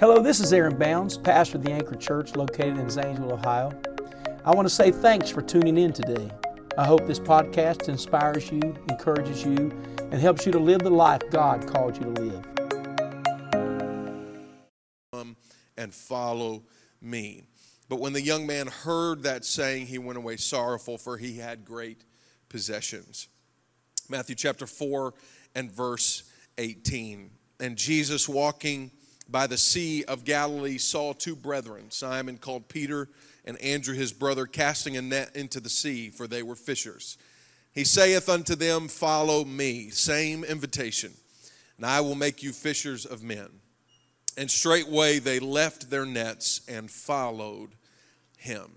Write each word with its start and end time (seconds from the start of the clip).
Hello, 0.00 0.22
this 0.22 0.38
is 0.38 0.52
Aaron 0.52 0.78
Bounds, 0.78 1.18
pastor 1.18 1.56
of 1.56 1.64
the 1.64 1.72
Anchor 1.72 1.96
Church 1.96 2.36
located 2.36 2.78
in 2.78 2.88
Zanesville, 2.88 3.32
Ohio. 3.32 3.72
I 4.44 4.54
want 4.54 4.64
to 4.64 4.72
say 4.72 4.92
thanks 4.92 5.28
for 5.28 5.42
tuning 5.42 5.76
in 5.76 5.92
today. 5.92 6.30
I 6.78 6.86
hope 6.86 7.04
this 7.08 7.18
podcast 7.18 7.88
inspires 7.88 8.48
you, 8.48 8.60
encourages 8.88 9.44
you, 9.44 9.76
and 9.98 10.14
helps 10.14 10.46
you 10.46 10.52
to 10.52 10.58
live 10.60 10.82
the 10.82 10.90
life 10.90 11.22
God 11.32 11.66
called 11.66 11.96
you 11.96 12.14
to 12.14 12.22
live. 12.22 12.44
Come 15.12 15.36
and 15.76 15.92
follow 15.92 16.62
me. 17.00 17.48
But 17.88 17.98
when 17.98 18.12
the 18.12 18.22
young 18.22 18.46
man 18.46 18.68
heard 18.68 19.24
that 19.24 19.44
saying, 19.44 19.86
he 19.86 19.98
went 19.98 20.16
away 20.16 20.36
sorrowful, 20.36 20.96
for 20.96 21.16
he 21.16 21.38
had 21.38 21.64
great 21.64 22.04
possessions. 22.48 23.26
Matthew 24.08 24.36
chapter 24.36 24.68
4 24.68 25.12
and 25.56 25.72
verse 25.72 26.22
18. 26.56 27.32
And 27.58 27.76
Jesus 27.76 28.28
walking 28.28 28.92
by 29.28 29.46
the 29.46 29.58
Sea 29.58 30.04
of 30.04 30.24
Galilee 30.24 30.78
saw 30.78 31.12
two 31.12 31.36
brethren, 31.36 31.90
Simon 31.90 32.38
called 32.38 32.68
Peter 32.68 33.08
and 33.44 33.60
Andrew 33.60 33.94
his 33.94 34.12
brother, 34.12 34.46
casting 34.46 34.96
a 34.96 35.02
net 35.02 35.34
into 35.34 35.60
the 35.60 35.68
sea, 35.68 36.10
for 36.10 36.26
they 36.26 36.42
were 36.42 36.54
fishers. 36.54 37.18
He 37.72 37.84
saith 37.84 38.28
unto 38.28 38.54
them, 38.54 38.88
Follow 38.88 39.44
me. 39.44 39.90
Same 39.90 40.44
invitation. 40.44 41.12
And 41.76 41.86
I 41.86 42.00
will 42.00 42.14
make 42.14 42.42
you 42.42 42.52
fishers 42.52 43.06
of 43.06 43.22
men. 43.22 43.48
And 44.36 44.50
straightway 44.50 45.18
they 45.18 45.40
left 45.40 45.90
their 45.90 46.06
nets 46.06 46.60
and 46.68 46.90
followed 46.90 47.70
him. 48.36 48.70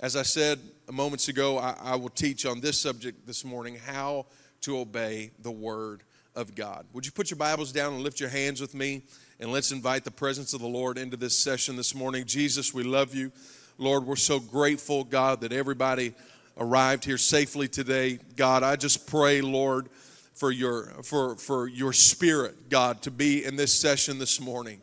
As 0.00 0.16
I 0.16 0.22
said 0.22 0.58
moments 0.90 1.28
ago, 1.28 1.58
I, 1.58 1.76
I 1.80 1.96
will 1.96 2.08
teach 2.08 2.44
on 2.44 2.60
this 2.60 2.78
subject 2.78 3.26
this 3.26 3.44
morning 3.44 3.76
how 3.76 4.26
to 4.62 4.78
obey 4.78 5.30
the 5.40 5.50
word 5.50 6.02
of 6.34 6.54
God. 6.54 6.86
Would 6.92 7.06
you 7.06 7.12
put 7.12 7.30
your 7.30 7.38
Bibles 7.38 7.72
down 7.72 7.94
and 7.94 8.02
lift 8.02 8.20
your 8.20 8.28
hands 8.28 8.60
with 8.60 8.74
me? 8.74 9.02
And 9.42 9.50
let's 9.50 9.72
invite 9.72 10.04
the 10.04 10.12
presence 10.12 10.54
of 10.54 10.60
the 10.60 10.68
Lord 10.68 10.96
into 10.96 11.16
this 11.16 11.36
session 11.36 11.74
this 11.74 11.96
morning. 11.96 12.26
Jesus, 12.26 12.72
we 12.72 12.84
love 12.84 13.12
you. 13.12 13.32
Lord, 13.76 14.06
we're 14.06 14.14
so 14.14 14.38
grateful, 14.38 15.02
God, 15.02 15.40
that 15.40 15.52
everybody 15.52 16.14
arrived 16.56 17.04
here 17.04 17.18
safely 17.18 17.66
today. 17.66 18.20
God, 18.36 18.62
I 18.62 18.76
just 18.76 19.04
pray, 19.08 19.40
Lord, 19.40 19.88
for 20.32 20.52
your 20.52 20.84
for 21.02 21.34
for 21.34 21.66
your 21.66 21.92
spirit, 21.92 22.70
God, 22.70 23.02
to 23.02 23.10
be 23.10 23.44
in 23.44 23.56
this 23.56 23.74
session 23.74 24.20
this 24.20 24.40
morning. 24.40 24.80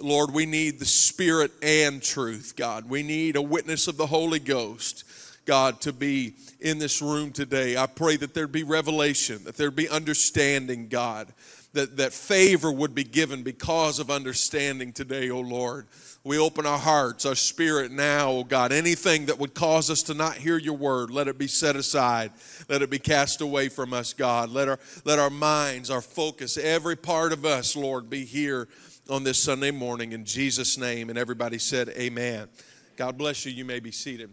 Lord, 0.00 0.32
we 0.32 0.46
need 0.46 0.78
the 0.78 0.86
spirit 0.86 1.50
and 1.60 2.00
truth, 2.00 2.54
God. 2.54 2.88
We 2.88 3.02
need 3.02 3.34
a 3.34 3.42
witness 3.42 3.88
of 3.88 3.96
the 3.96 4.06
Holy 4.06 4.38
Ghost. 4.38 5.02
God, 5.46 5.80
to 5.80 5.92
be 5.92 6.34
in 6.60 6.78
this 6.78 7.02
room 7.02 7.32
today. 7.32 7.76
I 7.76 7.86
pray 7.86 8.16
that 8.18 8.34
there'd 8.34 8.52
be 8.52 8.62
revelation, 8.62 9.42
that 9.44 9.56
there'd 9.56 9.74
be 9.74 9.88
understanding, 9.88 10.86
God 10.86 11.32
that, 11.72 11.96
that 11.98 12.12
favor 12.12 12.70
would 12.72 12.94
be 12.94 13.04
given 13.04 13.42
because 13.42 13.98
of 13.98 14.10
understanding 14.10 14.92
today, 14.92 15.30
oh 15.30 15.40
Lord. 15.40 15.86
We 16.24 16.38
open 16.38 16.66
our 16.66 16.78
hearts, 16.78 17.24
our 17.24 17.34
spirit 17.34 17.92
now, 17.92 18.30
oh 18.30 18.44
God. 18.44 18.72
Anything 18.72 19.26
that 19.26 19.38
would 19.38 19.54
cause 19.54 19.88
us 19.88 20.02
to 20.04 20.14
not 20.14 20.34
hear 20.34 20.58
your 20.58 20.76
word, 20.76 21.10
let 21.10 21.28
it 21.28 21.38
be 21.38 21.46
set 21.46 21.76
aside. 21.76 22.32
Let 22.68 22.82
it 22.82 22.90
be 22.90 22.98
cast 22.98 23.40
away 23.40 23.68
from 23.68 23.94
us, 23.94 24.12
God. 24.12 24.50
Let 24.50 24.68
our, 24.68 24.78
let 25.04 25.18
our 25.18 25.30
minds, 25.30 25.90
our 25.90 26.02
focus, 26.02 26.58
every 26.58 26.96
part 26.96 27.32
of 27.32 27.44
us, 27.44 27.76
Lord, 27.76 28.10
be 28.10 28.24
here 28.24 28.68
on 29.08 29.24
this 29.24 29.42
Sunday 29.42 29.70
morning 29.70 30.12
in 30.12 30.24
Jesus' 30.24 30.76
name. 30.76 31.08
And 31.08 31.18
everybody 31.18 31.58
said, 31.58 31.88
Amen. 31.90 32.48
God 32.96 33.16
bless 33.16 33.46
you. 33.46 33.52
You 33.52 33.64
may 33.64 33.80
be 33.80 33.92
seated. 33.92 34.30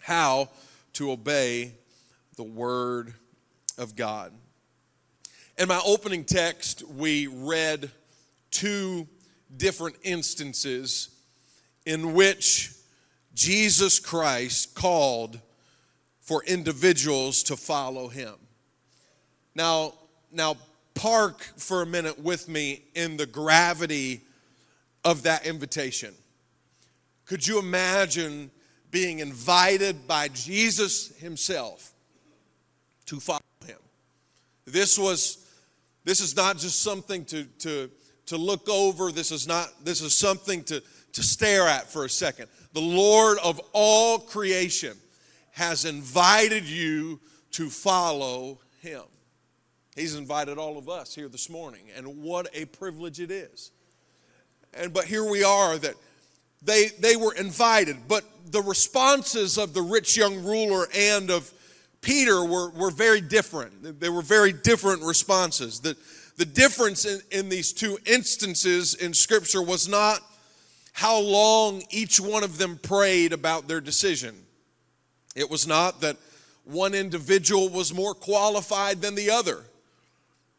How 0.00 0.50
to 0.94 1.10
obey 1.10 1.74
the 2.36 2.44
word 2.44 3.14
of 3.78 3.96
God. 3.96 4.32
In 5.62 5.68
my 5.68 5.80
opening 5.86 6.24
text, 6.24 6.82
we 6.88 7.28
read 7.28 7.88
two 8.50 9.06
different 9.56 9.94
instances 10.02 11.10
in 11.86 12.14
which 12.14 12.72
Jesus 13.32 14.00
Christ 14.00 14.74
called 14.74 15.38
for 16.20 16.42
individuals 16.42 17.44
to 17.44 17.56
follow 17.56 18.08
him. 18.08 18.34
Now, 19.54 19.94
now 20.32 20.56
park 20.94 21.44
for 21.56 21.82
a 21.82 21.86
minute 21.86 22.18
with 22.18 22.48
me 22.48 22.82
in 22.96 23.16
the 23.16 23.26
gravity 23.26 24.22
of 25.04 25.22
that 25.22 25.46
invitation. 25.46 26.12
Could 27.24 27.46
you 27.46 27.60
imagine 27.60 28.50
being 28.90 29.20
invited 29.20 30.08
by 30.08 30.26
Jesus 30.26 31.16
himself 31.18 31.92
to 33.06 33.20
follow 33.20 33.38
him? 33.64 33.78
This 34.64 34.98
was 34.98 35.41
this 36.04 36.20
is 36.20 36.36
not 36.36 36.58
just 36.58 36.80
something 36.80 37.24
to, 37.26 37.44
to, 37.60 37.90
to 38.26 38.36
look 38.36 38.68
over. 38.68 39.12
This 39.12 39.30
is 39.30 39.46
not, 39.46 39.68
this 39.84 40.00
is 40.00 40.16
something 40.16 40.64
to, 40.64 40.82
to 41.12 41.22
stare 41.22 41.68
at 41.68 41.90
for 41.90 42.04
a 42.04 42.10
second. 42.10 42.48
The 42.72 42.80
Lord 42.80 43.38
of 43.44 43.60
all 43.72 44.18
creation 44.18 44.96
has 45.52 45.84
invited 45.84 46.64
you 46.64 47.20
to 47.52 47.68
follow 47.68 48.60
him. 48.80 49.02
He's 49.94 50.14
invited 50.14 50.56
all 50.56 50.78
of 50.78 50.88
us 50.88 51.14
here 51.14 51.28
this 51.28 51.50
morning, 51.50 51.82
and 51.94 52.22
what 52.22 52.48
a 52.54 52.64
privilege 52.64 53.20
it 53.20 53.30
is. 53.30 53.70
And 54.72 54.92
but 54.92 55.04
here 55.04 55.24
we 55.24 55.44
are 55.44 55.76
that 55.76 55.94
they 56.62 56.88
they 56.98 57.16
were 57.16 57.34
invited, 57.34 58.08
but 58.08 58.24
the 58.46 58.62
responses 58.62 59.58
of 59.58 59.74
the 59.74 59.82
rich 59.82 60.16
young 60.16 60.42
ruler 60.42 60.86
and 60.96 61.30
of 61.30 61.52
Peter 62.02 62.44
were, 62.44 62.70
were 62.70 62.90
very 62.90 63.20
different. 63.20 64.00
They 64.00 64.10
were 64.10 64.22
very 64.22 64.52
different 64.52 65.02
responses. 65.02 65.80
The, 65.80 65.96
the 66.36 66.44
difference 66.44 67.04
in, 67.04 67.20
in 67.30 67.48
these 67.48 67.72
two 67.72 67.96
instances 68.04 68.94
in 68.94 69.14
Scripture 69.14 69.62
was 69.62 69.88
not 69.88 70.20
how 70.92 71.18
long 71.18 71.82
each 71.90 72.20
one 72.20 72.42
of 72.42 72.58
them 72.58 72.78
prayed 72.82 73.32
about 73.32 73.68
their 73.68 73.80
decision. 73.80 74.34
It 75.34 75.48
was 75.48 75.66
not 75.66 76.00
that 76.02 76.16
one 76.64 76.92
individual 76.92 77.68
was 77.68 77.94
more 77.94 78.14
qualified 78.14 79.00
than 79.00 79.14
the 79.14 79.30
other. 79.30 79.64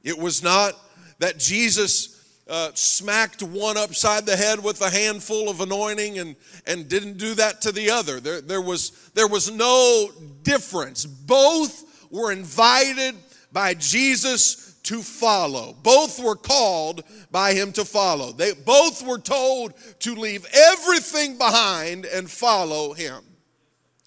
It 0.01 0.17
was 0.17 0.41
not 0.41 0.73
that 1.19 1.37
Jesus 1.37 2.12
uh, 2.47 2.71
smacked 2.73 3.41
one 3.41 3.77
upside 3.77 4.25
the 4.25 4.35
head 4.35 4.63
with 4.63 4.81
a 4.81 4.89
handful 4.89 5.49
of 5.49 5.61
anointing 5.61 6.19
and, 6.19 6.35
and 6.65 6.89
didn't 6.89 7.17
do 7.17 7.33
that 7.35 7.61
to 7.61 7.71
the 7.71 7.89
other. 7.89 8.19
There, 8.19 8.41
there, 8.41 8.61
was, 8.61 8.91
there 9.13 9.27
was 9.27 9.51
no 9.51 10.09
difference. 10.43 11.05
Both 11.05 12.09
were 12.11 12.31
invited 12.31 13.15
by 13.51 13.73
Jesus 13.75 14.73
to 14.83 15.01
follow. 15.01 15.75
Both 15.81 16.19
were 16.19 16.35
called 16.35 17.03
by 17.31 17.53
him 17.53 17.71
to 17.73 17.85
follow. 17.85 18.31
They 18.31 18.53
both 18.53 19.05
were 19.05 19.17
told 19.17 19.73
to 19.99 20.15
leave 20.15 20.45
everything 20.53 21.37
behind 21.37 22.05
and 22.05 22.29
follow 22.29 22.93
him. 22.93 23.23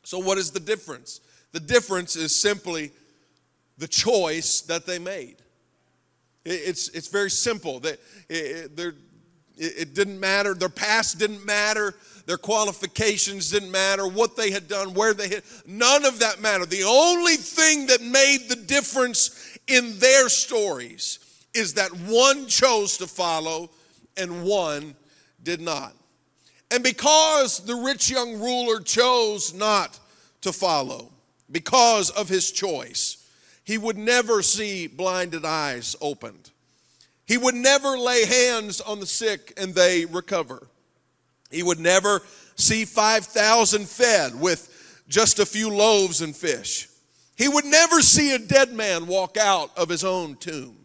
So, 0.04 0.18
what 0.18 0.38
is 0.38 0.50
the 0.50 0.60
difference? 0.60 1.20
The 1.52 1.60
difference 1.60 2.16
is 2.16 2.36
simply 2.36 2.92
the 3.78 3.88
choice 3.88 4.60
that 4.62 4.86
they 4.86 4.98
made. 4.98 5.36
It's, 6.46 6.88
it's 6.90 7.08
very 7.08 7.30
simple. 7.30 7.80
They, 7.80 7.96
it, 8.28 8.70
it 9.56 9.94
didn't 9.94 10.20
matter. 10.20 10.54
Their 10.54 10.68
past 10.68 11.18
didn't 11.18 11.44
matter. 11.44 11.94
Their 12.26 12.36
qualifications 12.36 13.50
didn't 13.50 13.70
matter. 13.70 14.06
What 14.06 14.36
they 14.36 14.50
had 14.50 14.68
done, 14.68 14.94
where 14.94 15.12
they 15.12 15.28
had, 15.28 15.42
none 15.66 16.04
of 16.04 16.20
that 16.20 16.40
mattered. 16.40 16.70
The 16.70 16.84
only 16.84 17.36
thing 17.36 17.86
that 17.86 18.00
made 18.00 18.48
the 18.48 18.56
difference 18.56 19.58
in 19.66 19.98
their 19.98 20.28
stories 20.28 21.18
is 21.52 21.74
that 21.74 21.90
one 21.90 22.46
chose 22.46 22.96
to 22.98 23.06
follow 23.06 23.70
and 24.16 24.44
one 24.44 24.94
did 25.42 25.60
not. 25.60 25.94
And 26.70 26.82
because 26.82 27.60
the 27.60 27.74
rich 27.74 28.10
young 28.10 28.40
ruler 28.40 28.80
chose 28.80 29.52
not 29.52 29.98
to 30.42 30.52
follow, 30.52 31.10
because 31.50 32.10
of 32.10 32.28
his 32.28 32.50
choice, 32.50 33.25
he 33.66 33.76
would 33.76 33.98
never 33.98 34.42
see 34.42 34.86
blinded 34.86 35.44
eyes 35.44 35.96
opened. 36.00 36.50
He 37.26 37.36
would 37.36 37.56
never 37.56 37.98
lay 37.98 38.24
hands 38.24 38.80
on 38.80 39.00
the 39.00 39.06
sick 39.06 39.52
and 39.56 39.74
they 39.74 40.04
recover. 40.04 40.68
He 41.50 41.64
would 41.64 41.80
never 41.80 42.22
see 42.54 42.84
5,000 42.84 43.88
fed 43.88 44.40
with 44.40 45.02
just 45.08 45.40
a 45.40 45.46
few 45.46 45.68
loaves 45.68 46.20
and 46.20 46.34
fish. 46.34 46.88
He 47.36 47.48
would 47.48 47.64
never 47.64 48.00
see 48.02 48.34
a 48.34 48.38
dead 48.38 48.72
man 48.72 49.08
walk 49.08 49.36
out 49.36 49.76
of 49.76 49.88
his 49.88 50.04
own 50.04 50.36
tomb 50.36 50.76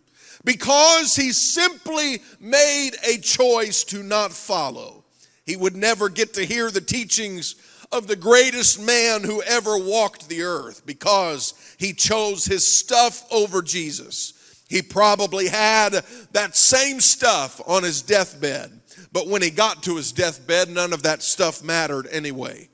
because 0.43 1.15
he 1.15 1.31
simply 1.33 2.23
made 2.39 2.91
a 3.07 3.19
choice 3.19 3.83
to 3.85 4.01
not 4.01 4.33
follow. 4.33 5.03
He 5.45 5.55
would 5.55 5.75
never 5.75 6.09
get 6.09 6.33
to 6.33 6.45
hear 6.45 6.71
the 6.71 6.81
teachings 6.81 7.55
of 7.91 8.07
the 8.07 8.15
greatest 8.15 8.81
man 8.81 9.23
who 9.23 9.41
ever 9.43 9.77
walked 9.77 10.29
the 10.29 10.43
earth 10.43 10.85
because 10.85 11.53
he 11.81 11.93
chose 11.93 12.45
his 12.45 12.65
stuff 12.65 13.25
over 13.31 13.63
Jesus. 13.63 14.63
He 14.69 14.83
probably 14.83 15.47
had 15.47 15.93
that 16.31 16.55
same 16.55 16.99
stuff 16.99 17.59
on 17.67 17.81
his 17.81 18.03
deathbed, 18.03 18.71
but 19.11 19.27
when 19.27 19.41
he 19.41 19.49
got 19.49 19.81
to 19.83 19.95
his 19.95 20.11
deathbed, 20.11 20.69
none 20.69 20.93
of 20.93 21.01
that 21.01 21.23
stuff 21.23 21.63
mattered 21.63 22.07
anyway. 22.11 22.69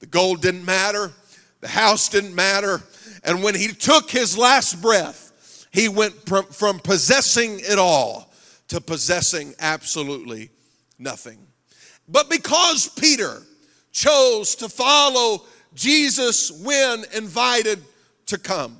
The 0.00 0.06
gold 0.06 0.42
didn't 0.42 0.66
matter, 0.66 1.10
the 1.62 1.68
house 1.68 2.10
didn't 2.10 2.34
matter, 2.34 2.82
and 3.24 3.42
when 3.42 3.54
he 3.54 3.68
took 3.68 4.10
his 4.10 4.36
last 4.36 4.82
breath, 4.82 5.66
he 5.72 5.88
went 5.88 6.14
from 6.54 6.80
possessing 6.80 7.60
it 7.60 7.78
all 7.78 8.30
to 8.68 8.78
possessing 8.78 9.54
absolutely 9.58 10.50
nothing. 10.98 11.38
But 12.06 12.28
because 12.28 12.90
Peter 12.90 13.40
chose 13.90 14.54
to 14.56 14.68
follow 14.68 15.44
Jesus 15.74 16.50
when 16.62 17.04
invited 17.14 17.82
to 18.30 18.38
come, 18.38 18.76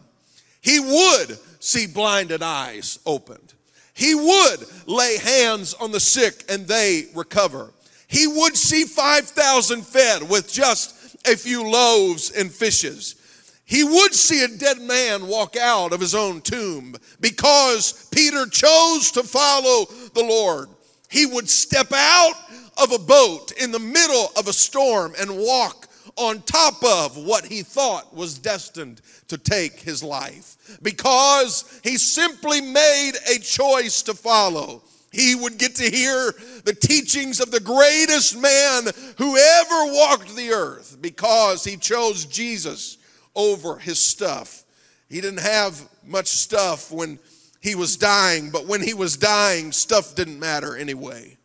he 0.61 0.81
would 0.81 1.39
see 1.61 1.87
blinded 1.87 2.43
eyes 2.43 2.99
opened. 3.07 3.55
He 3.95 4.15
would 4.15 4.67
lay 4.87 5.19
hands 5.19 5.75
on 5.75 5.93
the 5.93 6.01
sick 6.01 6.45
and 6.49 6.67
they 6.67 7.07
recover. 7.15 7.73
He 8.09 8.27
would 8.27 8.57
see 8.57 8.85
5,000 8.85 9.87
fed 9.87 10.29
with 10.29 10.51
just 10.51 11.17
a 11.27 11.37
few 11.37 11.69
loaves 11.69 12.31
and 12.31 12.51
fishes. 12.51 13.17
He 13.65 13.85
would 13.85 14.15
see 14.15 14.43
a 14.43 14.49
dead 14.49 14.81
man 14.81 15.29
walk 15.29 15.57
out 15.57 15.93
of 15.93 16.01
his 16.01 16.15
own 16.15 16.41
tomb 16.41 16.97
because 17.21 18.09
Peter 18.11 18.47
chose 18.47 19.13
to 19.13 19.23
follow 19.23 19.87
the 20.15 20.25
Lord. 20.25 20.69
He 21.09 21.27
would 21.27 21.49
step 21.49 21.93
out 21.93 22.35
of 22.83 22.93
a 22.93 22.99
boat 22.99 23.53
in 23.61 23.71
the 23.71 23.79
middle 23.79 24.33
of 24.37 24.49
a 24.49 24.53
storm 24.53 25.15
and 25.21 25.37
walk 25.37 25.87
on 26.17 26.43
top 26.43 26.83
of 26.83 27.17
what 27.17 27.45
he 27.45 27.63
thought 27.63 28.15
was 28.15 28.39
destined 28.39 29.01
to 29.29 29.39
take 29.39 29.81
his 29.81 30.03
life 30.03 30.79
because 30.83 31.81
he 31.83 31.97
simply 31.97 32.61
made 32.61 33.13
a 33.35 33.39
choice 33.39 34.03
to 34.03 34.15
follow. 34.15 34.83
He 35.13 35.35
would 35.35 35.59
get 35.59 35.75
to 35.77 35.91
hear 35.91 36.33
the 36.65 36.75
teachings 36.75 37.41
of 37.41 37.51
the 37.51 37.61
greatest 37.61 38.41
man 38.41 38.85
who 39.19 39.37
ever 39.37 39.93
walked 39.93 40.37
the 40.37 40.53
earth 40.53 40.99
because 41.01 41.65
he 41.65 41.77
chose 41.77 42.27
Jesus 42.27 42.99
over 43.35 43.77
his 43.79 43.99
stuff. 43.99 44.65
He 45.09 45.21
didn't 45.21 45.41
have 45.41 45.81
much 46.07 46.29
stuff 46.29 46.93
when 46.93 47.19
he 47.61 47.75
was 47.75 47.97
dying, 47.97 48.51
but 48.51 48.67
when 48.67 48.81
he 48.81 48.95
was 48.95 49.17
dying, 49.17 49.73
stuff 49.73 50.15
didn't 50.15 50.39
matter 50.39 50.77
anyway. 50.77 51.37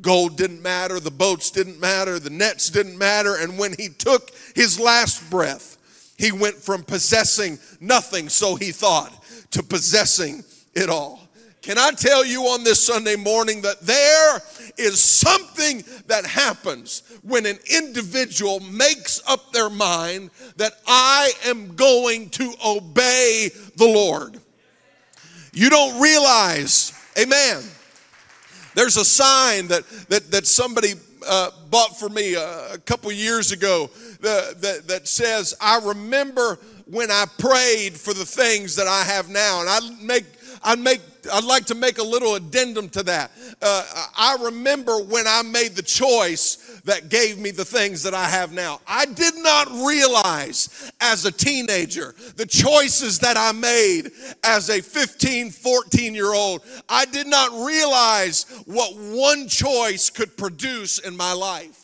Gold 0.00 0.36
didn't 0.36 0.62
matter, 0.62 1.00
the 1.00 1.10
boats 1.10 1.50
didn't 1.50 1.80
matter, 1.80 2.18
the 2.18 2.30
nets 2.30 2.70
didn't 2.70 2.96
matter, 2.96 3.36
and 3.36 3.58
when 3.58 3.74
he 3.78 3.88
took 3.88 4.30
his 4.54 4.78
last 4.80 5.28
breath, 5.30 5.76
he 6.16 6.32
went 6.32 6.56
from 6.56 6.82
possessing 6.82 7.58
nothing, 7.80 8.28
so 8.28 8.54
he 8.54 8.72
thought, 8.72 9.12
to 9.50 9.62
possessing 9.62 10.44
it 10.74 10.88
all. 10.88 11.20
Can 11.62 11.76
I 11.76 11.90
tell 11.90 12.24
you 12.24 12.44
on 12.44 12.64
this 12.64 12.86
Sunday 12.86 13.16
morning 13.16 13.60
that 13.62 13.80
there 13.82 14.40
is 14.78 15.02
something 15.02 15.84
that 16.06 16.24
happens 16.24 17.02
when 17.22 17.44
an 17.44 17.58
individual 17.70 18.60
makes 18.60 19.20
up 19.28 19.52
their 19.52 19.68
mind 19.68 20.30
that 20.56 20.72
I 20.86 21.32
am 21.44 21.74
going 21.74 22.30
to 22.30 22.54
obey 22.64 23.50
the 23.76 23.86
Lord? 23.86 24.40
You 25.52 25.68
don't 25.68 26.00
realize, 26.00 26.92
amen. 27.18 27.62
There's 28.74 28.96
a 28.96 29.04
sign 29.04 29.68
that, 29.68 29.86
that, 30.08 30.30
that 30.30 30.46
somebody 30.46 30.94
uh, 31.28 31.50
bought 31.70 31.98
for 31.98 32.08
me 32.08 32.34
a, 32.34 32.74
a 32.74 32.78
couple 32.78 33.10
years 33.12 33.52
ago 33.52 33.90
that, 34.20 34.60
that, 34.60 34.88
that 34.88 35.08
says, 35.08 35.54
I 35.60 35.80
remember 35.84 36.58
when 36.86 37.10
I 37.10 37.24
prayed 37.38 37.96
for 37.96 38.12
the 38.14 38.24
things 38.24 38.76
that 38.76 38.86
I 38.86 39.02
have 39.04 39.28
now. 39.28 39.60
And 39.60 39.68
I 39.68 39.80
make 40.02 40.24
I'd 40.62 40.78
make 40.78 41.00
I'd 41.32 41.44
like 41.44 41.66
to 41.66 41.74
make 41.74 41.98
a 41.98 42.02
little 42.02 42.34
addendum 42.34 42.88
to 42.90 43.02
that. 43.02 43.30
Uh, 43.60 43.84
I 44.16 44.38
remember 44.42 45.02
when 45.02 45.26
I 45.26 45.42
made 45.42 45.76
the 45.76 45.82
choice 45.82 46.80
that 46.84 47.08
gave 47.08 47.38
me 47.38 47.50
the 47.50 47.64
things 47.64 48.02
that 48.04 48.14
I 48.14 48.24
have 48.24 48.52
now. 48.52 48.80
I 48.86 49.04
did 49.04 49.34
not 49.36 49.68
realize 49.86 50.90
as 51.00 51.24
a 51.26 51.32
teenager 51.32 52.14
the 52.36 52.46
choices 52.46 53.18
that 53.20 53.36
I 53.36 53.52
made 53.52 54.12
as 54.42 54.70
a 54.70 54.80
15, 54.80 55.50
14 55.50 56.14
year 56.14 56.32
old. 56.32 56.62
I 56.88 57.04
did 57.04 57.26
not 57.26 57.66
realize 57.66 58.46
what 58.66 58.96
one 58.96 59.48
choice 59.48 60.10
could 60.10 60.36
produce 60.36 60.98
in 60.98 61.16
my 61.16 61.32
life 61.32 61.79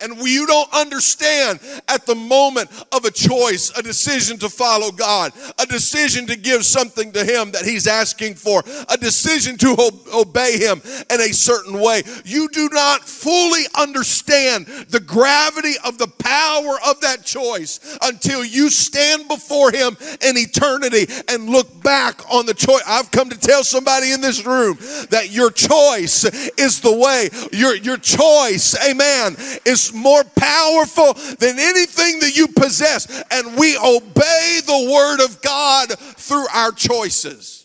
and 0.00 0.18
you 0.20 0.46
don't 0.46 0.72
understand 0.72 1.60
at 1.88 2.06
the 2.06 2.14
moment 2.14 2.70
of 2.92 3.04
a 3.04 3.10
choice, 3.10 3.70
a 3.76 3.82
decision 3.82 4.38
to 4.38 4.48
follow 4.48 4.90
God, 4.90 5.32
a 5.58 5.66
decision 5.66 6.26
to 6.26 6.36
give 6.36 6.64
something 6.64 7.12
to 7.12 7.24
Him 7.24 7.52
that 7.52 7.64
He's 7.64 7.86
asking 7.86 8.34
for, 8.34 8.62
a 8.88 8.96
decision 8.96 9.56
to 9.58 9.76
obey 10.14 10.58
Him 10.58 10.80
in 11.10 11.20
a 11.20 11.32
certain 11.32 11.80
way, 11.80 12.02
you 12.24 12.48
do 12.48 12.68
not 12.72 13.02
fully 13.02 13.64
understand 13.78 14.66
the 14.88 15.00
gravity 15.00 15.74
of 15.84 15.98
the 15.98 16.08
power 16.08 16.78
of 16.86 17.00
that 17.00 17.24
choice 17.24 17.98
until 18.02 18.44
you 18.44 18.70
stand 18.70 19.28
before 19.28 19.70
Him 19.70 19.96
in 20.22 20.36
eternity 20.36 21.06
and 21.28 21.48
look 21.48 21.82
back 21.82 22.20
on 22.32 22.46
the 22.46 22.54
choice. 22.54 22.82
I've 22.86 23.10
come 23.10 23.30
to 23.30 23.38
tell 23.38 23.64
somebody 23.64 24.12
in 24.12 24.20
this 24.20 24.44
room 24.44 24.76
that 25.10 25.30
your 25.30 25.50
choice 25.50 26.24
is 26.58 26.80
the 26.80 26.96
way. 26.96 27.28
Your, 27.52 27.76
your 27.76 27.96
choice, 27.96 28.76
amen, 28.88 29.36
is 29.64 29.89
more 29.92 30.24
powerful 30.24 31.14
than 31.38 31.58
anything 31.58 32.20
that 32.20 32.36
you 32.36 32.48
possess. 32.48 33.22
And 33.30 33.56
we 33.56 33.76
obey 33.76 34.60
the 34.64 34.90
word 34.92 35.24
of 35.24 35.40
God 35.42 35.98
through 35.98 36.46
our 36.52 36.72
choices. 36.72 37.60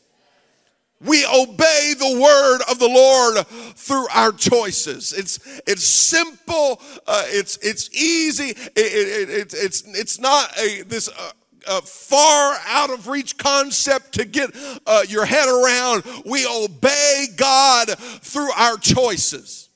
We 1.02 1.26
obey 1.26 1.94
the 1.98 2.20
word 2.20 2.62
of 2.70 2.80
the 2.80 2.88
Lord 2.88 3.46
through 3.76 4.08
our 4.08 4.32
choices. 4.32 5.14
It's 5.14 5.40
it's 5.68 5.84
simple. 5.84 6.82
Uh, 7.06 7.24
it's 7.28 7.58
it's 7.58 7.90
easy. 7.94 8.50
It, 8.50 8.72
it, 8.76 9.30
it, 9.30 9.54
it's 9.54 9.84
it's 9.86 10.20
not 10.20 10.58
a 10.58 10.82
this. 10.84 11.10
Uh, 11.10 11.32
uh, 11.68 11.82
far 11.82 12.56
out 12.68 12.92
of 12.92 13.08
reach 13.08 13.40
concept 13.40 14.14
to 14.14 14.24
get 14.24 14.52
uh, 14.86 15.04
your 15.08 15.26
head 15.26 15.50
around. 15.50 16.04
We 16.24 16.46
obey 16.46 17.26
God 17.36 17.90
through 17.98 18.52
our 18.52 18.78
choices. 18.78 19.70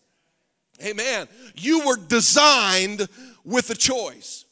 Amen. 0.83 1.27
You 1.59 1.85
were 1.85 1.97
designed 1.97 3.07
with 3.43 3.69
a 3.69 3.75
choice. 3.75 4.45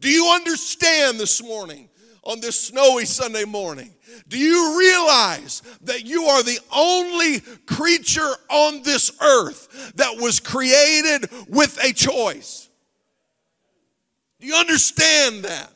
Do 0.00 0.08
you 0.10 0.26
understand 0.34 1.18
this 1.18 1.42
morning, 1.42 1.88
on 2.24 2.40
this 2.40 2.58
snowy 2.58 3.04
Sunday 3.04 3.44
morning? 3.44 3.92
Do 4.28 4.38
you 4.38 4.78
realize 4.78 5.62
that 5.82 6.04
you 6.04 6.24
are 6.24 6.42
the 6.42 6.58
only 6.74 7.40
creature 7.66 8.30
on 8.48 8.82
this 8.82 9.10
earth 9.20 9.92
that 9.96 10.16
was 10.18 10.38
created 10.38 11.28
with 11.48 11.78
a 11.82 11.92
choice? 11.92 12.68
Do 14.40 14.46
you 14.46 14.54
understand 14.54 15.44
that? 15.44 15.72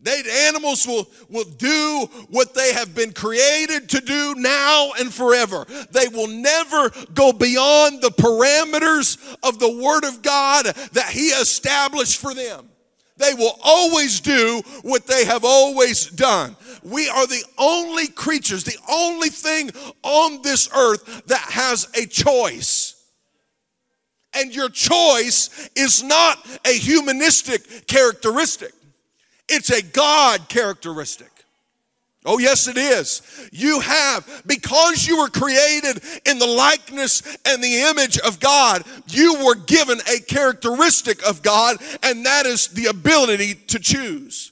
They, 0.00 0.22
animals 0.48 0.86
will, 0.86 1.08
will 1.28 1.44
do 1.44 2.08
what 2.30 2.54
they 2.54 2.72
have 2.74 2.94
been 2.94 3.12
created 3.12 3.88
to 3.90 4.00
do 4.00 4.34
now 4.36 4.92
and 4.98 5.12
forever. 5.12 5.66
They 5.90 6.08
will 6.08 6.28
never 6.28 6.90
go 7.14 7.32
beyond 7.32 8.02
the 8.02 8.10
parameters 8.10 9.16
of 9.42 9.58
the 9.58 9.82
Word 9.82 10.04
of 10.04 10.22
God 10.22 10.66
that 10.66 11.08
He 11.10 11.28
established 11.28 12.20
for 12.20 12.34
them. 12.34 12.68
They 13.16 13.32
will 13.34 13.58
always 13.64 14.20
do 14.20 14.62
what 14.82 15.06
they 15.06 15.24
have 15.24 15.44
always 15.44 16.06
done. 16.06 16.54
We 16.82 17.08
are 17.08 17.26
the 17.26 17.44
only 17.56 18.08
creatures, 18.08 18.64
the 18.64 18.78
only 18.90 19.30
thing 19.30 19.70
on 20.02 20.42
this 20.42 20.68
earth 20.76 21.26
that 21.26 21.40
has 21.40 21.88
a 21.94 22.06
choice. 22.06 22.92
And 24.34 24.54
your 24.54 24.68
choice 24.68 25.70
is 25.74 26.02
not 26.02 26.46
a 26.66 26.72
humanistic 26.72 27.86
characteristic. 27.86 28.72
It's 29.48 29.70
a 29.70 29.82
God 29.82 30.48
characteristic. 30.48 31.30
Oh, 32.26 32.38
yes, 32.38 32.66
it 32.66 32.76
is. 32.76 33.22
You 33.52 33.78
have, 33.78 34.42
because 34.46 35.06
you 35.06 35.18
were 35.18 35.28
created 35.28 36.02
in 36.24 36.40
the 36.40 36.46
likeness 36.46 37.22
and 37.46 37.62
the 37.62 37.82
image 37.82 38.18
of 38.18 38.40
God, 38.40 38.82
you 39.06 39.44
were 39.44 39.54
given 39.54 40.00
a 40.12 40.18
characteristic 40.18 41.24
of 41.24 41.42
God, 41.42 41.76
and 42.02 42.26
that 42.26 42.44
is 42.44 42.66
the 42.68 42.86
ability 42.86 43.54
to 43.68 43.78
choose. 43.78 44.50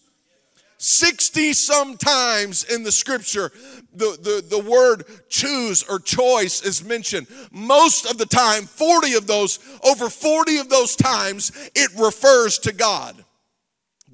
60 0.78 1.52
sometimes 1.52 2.62
in 2.62 2.84
the 2.84 2.92
scripture, 2.92 3.50
the, 3.92 4.18
the, 4.22 4.44
the 4.48 4.62
word 4.70 5.04
choose 5.28 5.82
or 5.82 5.98
choice 5.98 6.62
is 6.62 6.84
mentioned. 6.84 7.26
Most 7.50 8.08
of 8.08 8.18
the 8.18 8.26
time, 8.26 8.64
40 8.66 9.14
of 9.14 9.26
those, 9.26 9.58
over 9.82 10.08
40 10.08 10.58
of 10.58 10.68
those 10.68 10.94
times, 10.94 11.50
it 11.74 11.90
refers 11.98 12.58
to 12.60 12.72
God 12.72 13.23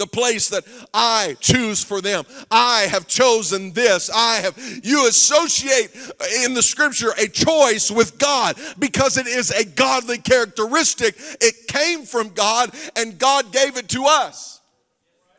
the 0.01 0.07
place 0.07 0.49
that 0.49 0.65
I 0.95 1.37
choose 1.41 1.85
for 1.85 2.01
them. 2.01 2.25
I 2.51 2.89
have 2.91 3.07
chosen 3.07 3.73
this. 3.73 4.11
I 4.13 4.37
have, 4.37 4.59
you 4.83 5.07
associate 5.07 5.95
in 6.43 6.55
the 6.55 6.63
scripture 6.63 7.11
a 7.19 7.29
choice 7.29 7.91
with 7.91 8.19
God 8.19 8.57
because 8.79 9.19
it 9.19 9.27
is 9.27 9.51
a 9.51 9.65
godly 9.65 10.17
characteristic. 10.17 11.15
It 11.41 11.69
came 11.69 12.05
from 12.05 12.31
God 12.31 12.71
and 12.97 13.19
God 13.19 13.53
gave 13.53 13.77
it 13.77 13.91
to 13.91 14.07
us. 14.07 14.61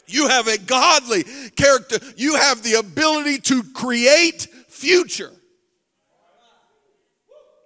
You 0.05 0.27
have 0.27 0.47
a 0.47 0.59
godly 0.59 1.23
character, 1.55 1.97
you 2.15 2.35
have 2.35 2.61
the 2.63 2.75
ability 2.75 3.39
to 3.39 3.63
create 3.73 4.47
future. 4.67 5.31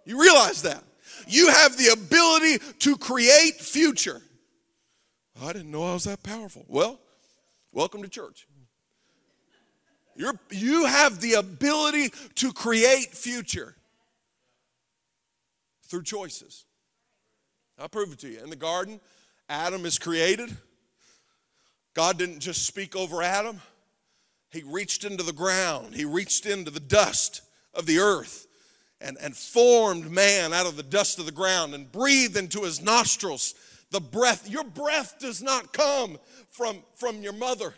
You 0.06 0.22
realize 0.22 0.62
that? 0.62 0.82
You 1.28 1.50
have 1.50 1.76
the 1.76 1.88
ability 1.88 2.64
to 2.80 2.98
create 2.98 3.56
future. 3.56 4.22
Oh, 5.40 5.48
I 5.48 5.54
didn't 5.54 5.72
know 5.72 5.84
I 5.84 5.94
was 5.94 6.06
that 6.06 6.24
powerful. 6.24 6.66
Well, 6.68 7.00
welcome 7.74 8.02
to 8.04 8.10
church. 8.10 8.48
You're, 10.16 10.40
you 10.50 10.86
have 10.86 11.20
the 11.20 11.34
ability 11.34 12.12
to 12.36 12.54
create 12.54 13.14
future 13.14 13.76
through 15.84 16.04
choices. 16.04 16.64
I'll 17.78 17.90
prove 17.90 18.14
it 18.14 18.20
to 18.20 18.30
you. 18.30 18.40
In 18.42 18.50
the 18.50 18.56
garden, 18.56 19.02
Adam 19.50 19.86
is 19.86 20.00
created. 20.00 20.56
God 21.94 22.18
didn't 22.18 22.40
just 22.40 22.66
speak 22.66 22.96
over 22.96 23.22
Adam, 23.22 23.62
He 24.52 24.64
reached 24.64 25.04
into 25.04 25.24
the 25.24 25.34
ground, 25.34 25.96
He 25.96 26.06
reached 26.06 26.46
into 26.46 26.72
the 26.72 26.80
dust 26.80 27.42
of 27.74 27.86
the 27.86 28.00
earth 28.00 28.48
and, 29.02 29.18
and 29.22 29.36
formed 29.36 30.10
man 30.10 30.54
out 30.54 30.66
of 30.66 30.78
the 30.78 30.84
dust 30.84 31.20
of 31.20 31.26
the 31.26 31.32
ground 31.32 31.74
and 31.74 31.92
breathed 31.92 32.38
into 32.38 32.64
his 32.64 32.82
nostrils 32.82 33.54
the 33.92 34.00
breath. 34.00 34.50
Your 34.50 34.64
breath 34.64 35.16
does 35.20 35.42
not 35.42 35.74
come 35.74 36.18
from, 36.50 36.84
from 36.96 37.22
your 37.22 37.34
mother, 37.34 37.74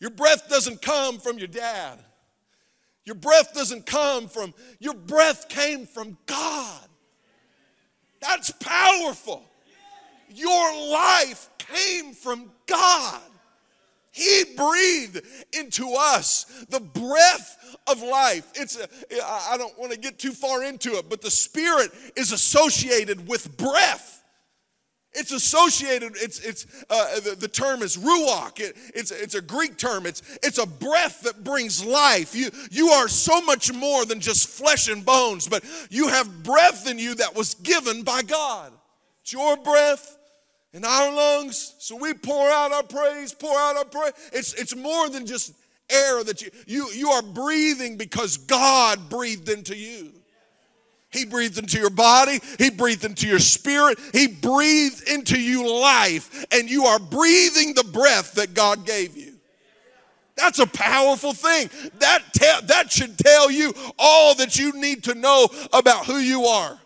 your 0.00 0.10
breath 0.10 0.48
doesn't 0.48 0.82
come 0.82 1.18
from 1.18 1.38
your 1.38 1.48
dad. 1.48 1.98
Your 3.04 3.16
breath 3.16 3.52
doesn't 3.52 3.84
come 3.84 4.28
from, 4.28 4.54
your 4.78 4.94
breath 4.94 5.48
came 5.48 5.86
from 5.86 6.16
God. 6.26 6.86
That's 8.20 8.52
powerful. 8.52 9.44
Your 10.28 10.90
life 10.92 11.50
came 11.58 12.14
from 12.14 12.50
God. 12.66 13.20
He 14.12 14.44
breathed 14.56 15.22
into 15.52 15.94
us 15.98 16.44
the 16.68 16.80
breath 16.80 17.76
of 17.86 18.02
life. 18.02 18.46
It's 18.54 18.78
a, 18.78 18.86
I 19.24 19.56
don't 19.56 19.76
want 19.78 19.92
to 19.92 19.98
get 19.98 20.18
too 20.18 20.32
far 20.32 20.62
into 20.62 20.92
it, 20.92 21.08
but 21.08 21.22
the 21.22 21.30
spirit 21.30 21.90
is 22.14 22.30
associated 22.30 23.26
with 23.26 23.56
breath. 23.56 24.21
It's 25.14 25.30
associated, 25.30 26.12
it's, 26.16 26.40
it's, 26.40 26.66
uh, 26.88 27.20
the, 27.20 27.36
the, 27.36 27.48
term 27.48 27.82
is 27.82 27.98
ruach. 27.98 28.58
It, 28.60 28.76
it's, 28.94 29.10
it's 29.10 29.34
a 29.34 29.42
Greek 29.42 29.76
term. 29.76 30.06
It's, 30.06 30.22
it's 30.42 30.56
a 30.56 30.66
breath 30.66 31.20
that 31.22 31.44
brings 31.44 31.84
life. 31.84 32.34
You, 32.34 32.50
you 32.70 32.88
are 32.88 33.08
so 33.08 33.42
much 33.42 33.70
more 33.72 34.06
than 34.06 34.20
just 34.20 34.48
flesh 34.48 34.88
and 34.88 35.04
bones, 35.04 35.48
but 35.48 35.64
you 35.90 36.08
have 36.08 36.42
breath 36.42 36.88
in 36.88 36.98
you 36.98 37.14
that 37.16 37.36
was 37.36 37.54
given 37.54 38.04
by 38.04 38.22
God. 38.22 38.72
It's 39.20 39.34
your 39.34 39.58
breath 39.58 40.16
in 40.72 40.82
our 40.84 41.14
lungs. 41.14 41.74
So 41.78 41.96
we 41.96 42.14
pour 42.14 42.48
out 42.48 42.72
our 42.72 42.82
praise, 42.82 43.34
pour 43.34 43.58
out 43.58 43.76
our 43.76 43.84
praise. 43.84 44.12
It's, 44.32 44.54
it's 44.54 44.74
more 44.74 45.10
than 45.10 45.26
just 45.26 45.52
air 45.90 46.24
that 46.24 46.40
you, 46.40 46.50
you, 46.66 46.88
you 46.92 47.10
are 47.10 47.22
breathing 47.22 47.98
because 47.98 48.38
God 48.38 49.10
breathed 49.10 49.50
into 49.50 49.76
you. 49.76 50.12
He 51.12 51.24
breathed 51.24 51.58
into 51.58 51.78
your 51.78 51.90
body. 51.90 52.40
He 52.58 52.70
breathed 52.70 53.04
into 53.04 53.26
your 53.28 53.38
spirit. 53.38 53.98
He 54.12 54.26
breathed 54.26 55.08
into 55.08 55.40
you 55.40 55.70
life, 55.70 56.46
and 56.50 56.70
you 56.70 56.86
are 56.86 56.98
breathing 56.98 57.74
the 57.74 57.84
breath 57.84 58.34
that 58.34 58.54
God 58.54 58.86
gave 58.86 59.16
you. 59.16 59.34
That's 60.36 60.58
a 60.58 60.66
powerful 60.66 61.34
thing. 61.34 61.70
That, 61.98 62.22
te- 62.32 62.66
that 62.66 62.90
should 62.90 63.18
tell 63.18 63.50
you 63.50 63.74
all 63.98 64.34
that 64.36 64.58
you 64.58 64.72
need 64.72 65.04
to 65.04 65.14
know 65.14 65.48
about 65.72 66.06
who 66.06 66.16
you 66.16 66.44
are. 66.44 66.78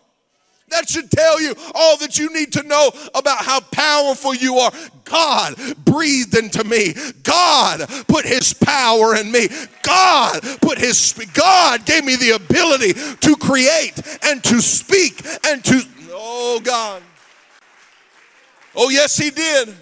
That 0.69 0.89
should 0.89 1.09
tell 1.09 1.39
you 1.39 1.55
all 1.73 1.97
that 1.97 2.17
you 2.17 2.33
need 2.33 2.51
to 2.53 2.63
know 2.63 2.91
about 3.15 3.45
how 3.45 3.61
powerful 3.61 4.35
you 4.35 4.55
are. 4.57 4.71
God 5.05 5.55
breathed 5.85 6.37
into 6.37 6.63
me. 6.65 6.93
God 7.23 7.87
put 8.07 8.25
his 8.25 8.53
power 8.53 9.15
in 9.15 9.31
me. 9.31 9.47
God 9.81 10.41
put 10.61 10.77
his 10.77 11.13
God 11.33 11.85
gave 11.85 12.03
me 12.03 12.17
the 12.17 12.31
ability 12.31 12.93
to 12.93 13.35
create 13.37 13.93
and 14.23 14.43
to 14.43 14.61
speak 14.61 15.25
and 15.47 15.63
to 15.63 15.81
Oh 16.09 16.59
God. 16.61 17.01
Oh 18.75 18.89
yes 18.89 19.17
he 19.17 19.29
did. 19.29 19.73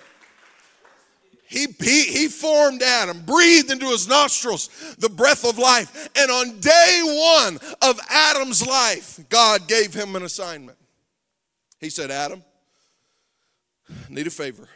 He, 1.48 1.68
he, 1.80 2.04
he 2.04 2.28
formed 2.28 2.82
Adam, 2.82 3.22
breathed 3.22 3.72
into 3.72 3.86
his 3.88 4.08
nostrils 4.08 4.96
the 4.98 5.10
breath 5.10 5.46
of 5.48 5.60
life. 5.60 6.10
And 6.16 6.32
on 6.32 6.60
day 6.60 7.02
one 7.04 7.60
of 7.82 8.00
Adam's 8.10 8.66
life, 8.66 9.20
God 9.30 9.68
gave 9.68 9.94
him 9.94 10.16
an 10.16 10.24
assignment. 10.24 10.78
He 11.80 11.90
said, 11.90 12.10
Adam, 12.10 12.44
need 14.10 14.25
a 14.25 14.32
favor. 14.32 14.68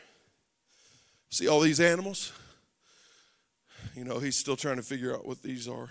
See 1.32 1.48
all 1.48 1.60
these 1.60 1.80
animals? 1.80 2.32
You 3.96 4.04
know, 4.04 4.20
he's 4.20 4.36
still 4.36 4.56
trying 4.56 4.78
to 4.78 4.84
figure 4.84 5.14
out 5.14 5.26
what 5.26 5.42
these 5.42 5.68
are. 5.68 5.90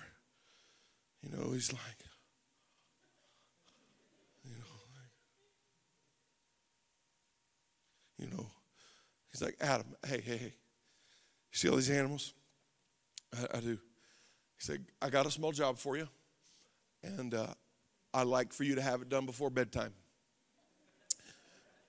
You 1.22 1.36
know, 1.36 1.50
he's 1.52 1.72
like, 1.72 1.80
you 4.44 4.54
know, 4.54 4.64
like, 8.18 8.30
you 8.30 8.36
know, 8.36 8.46
he's 9.32 9.42
like, 9.42 9.56
Adam, 9.60 9.86
hey, 10.06 10.22
hey, 10.24 10.36
hey. 10.36 10.52
See 11.52 11.68
all 11.68 11.76
these 11.76 11.90
animals? 11.90 12.34
I, 13.36 13.58
I 13.58 13.60
do. 13.60 13.78
He 14.58 14.64
said, 14.64 14.84
I 15.00 15.10
got 15.10 15.26
a 15.26 15.30
small 15.30 15.52
job 15.52 15.78
for 15.78 15.96
you, 15.96 16.08
and 17.02 17.34
uh, 17.34 17.54
I'd 18.12 18.26
like 18.26 18.52
for 18.52 18.64
you 18.64 18.74
to 18.74 18.82
have 18.82 19.02
it 19.02 19.08
done 19.08 19.26
before 19.26 19.50
bedtime. 19.50 19.92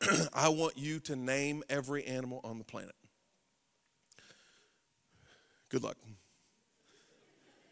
I 0.33 0.49
want 0.49 0.77
you 0.77 0.99
to 1.01 1.15
name 1.15 1.63
every 1.69 2.05
animal 2.05 2.41
on 2.43 2.57
the 2.57 2.63
planet. 2.63 2.95
Good 5.69 5.83
luck. 5.83 5.97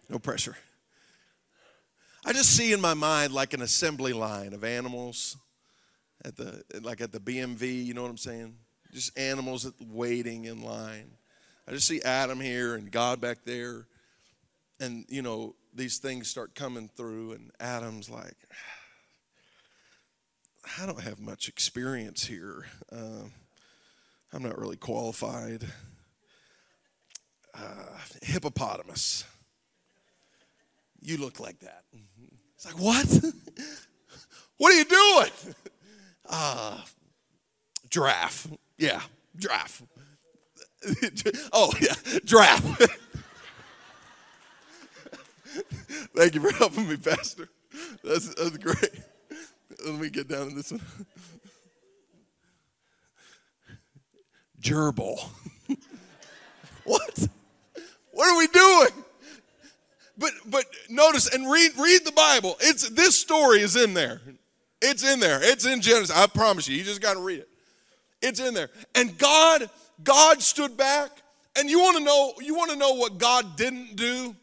No 0.10 0.20
pressure. 0.20 0.56
I 2.26 2.34
just 2.34 2.56
see 2.56 2.74
in 2.74 2.82
my 2.82 2.94
mind 2.94 3.34
like 3.34 3.54
an 3.54 3.62
assembly 3.62 4.14
line 4.14 4.54
of 4.54 4.64
animals 4.64 5.38
at 6.26 6.36
the 6.36 6.64
like 6.82 7.02
at 7.02 7.12
the 7.12 7.20
BMV, 7.20 7.86
you 7.86 7.94
know 7.94 8.02
what 8.02 8.12
I'm 8.12 8.18
saying? 8.18 8.56
Just 8.94 9.18
animals 9.18 9.72
waiting 9.80 10.46
in 10.46 10.62
line. 10.62 11.12
I 11.68 11.72
just 11.72 11.88
see 11.88 12.02
Adam 12.02 12.40
here 12.40 12.76
and 12.76 12.90
God 12.90 13.20
back 13.20 13.40
there. 13.46 13.88
And 14.80 15.06
you 15.10 15.22
know, 15.22 15.56
these 15.74 15.98
things 15.98 16.28
start 16.30 16.56
coming 16.56 16.90
through 16.96 17.34
and 17.34 17.52
Adam's 17.60 18.10
like 18.10 18.36
I 20.80 20.86
don't 20.86 21.02
have 21.02 21.20
much 21.20 21.48
experience 21.48 22.26
here. 22.26 22.66
Uh, 22.92 23.24
I'm 24.34 24.44
not 24.44 24.58
really 24.58 24.76
qualified. 24.76 25.66
Uh, 27.54 27.98
hippopotamus. 28.22 29.24
You 31.02 31.18
look 31.18 31.40
like 31.40 31.60
that. 31.60 31.84
It's 32.56 32.66
like, 32.66 32.80
what? 32.80 33.08
what 34.58 34.74
are 34.74 34.78
you 34.78 34.86
doing? 34.86 35.32
Uh, 36.30 36.78
giraffe. 37.90 38.50
Yeah, 38.78 39.00
giraffe. 39.38 39.82
oh, 41.54 41.72
yeah, 41.82 41.94
giraffe. 42.24 42.64
Thank 46.16 46.36
you 46.36 46.42
for 46.42 46.52
helping 46.54 46.88
me, 46.88 46.98
Pastor. 46.98 47.50
That's, 48.04 48.34
that's 48.36 48.58
great. 48.58 48.92
Let 49.86 49.96
me 50.00 50.10
get 50.10 50.28
down 50.28 50.50
to 50.50 50.56
this 50.56 50.72
one. 50.72 50.82
Gerbil. 54.62 55.20
what? 56.84 57.28
What 58.12 58.34
are 58.34 58.38
we 58.38 58.48
doing? 58.48 59.04
But 60.18 60.32
but 60.48 60.66
notice 60.90 61.34
and 61.34 61.50
read 61.50 61.72
read 61.78 62.04
the 62.04 62.12
Bible. 62.12 62.58
It's 62.60 62.90
this 62.90 63.20
story 63.20 63.62
is 63.62 63.76
in 63.76 63.94
there. 63.94 64.22
It's 64.82 65.04
in 65.04 65.20
there. 65.20 65.40
It's 65.42 65.66
in 65.66 65.82
Genesis. 65.82 66.16
I 66.16 66.26
promise 66.28 66.68
you. 66.68 66.76
You 66.76 66.84
just 66.84 67.02
got 67.02 67.14
to 67.14 67.20
read 67.20 67.40
it. 67.40 67.50
It's 68.22 68.40
in 68.40 68.54
there. 68.54 68.70
And 68.96 69.16
God 69.18 69.70
God 70.04 70.42
stood 70.42 70.78
back. 70.78 71.10
And 71.58 71.70
you 71.70 71.80
want 71.80 71.98
to 71.98 72.04
know 72.04 72.34
you 72.40 72.56
want 72.56 72.70
to 72.72 72.78
know 72.78 72.94
what 72.94 73.18
God 73.18 73.56
didn't 73.56 73.96
do? 73.96 74.36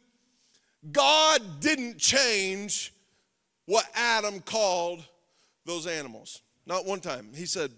God 0.91 1.41
didn't 1.61 1.99
change 1.99 2.93
what 3.67 3.85
Adam 3.95 4.41
called 4.41 5.05
those 5.65 5.87
animals. 5.87 6.43
Not 6.67 6.87
one 6.87 7.01
time. 7.01 7.29
He 7.35 7.47
said, 7.47 7.71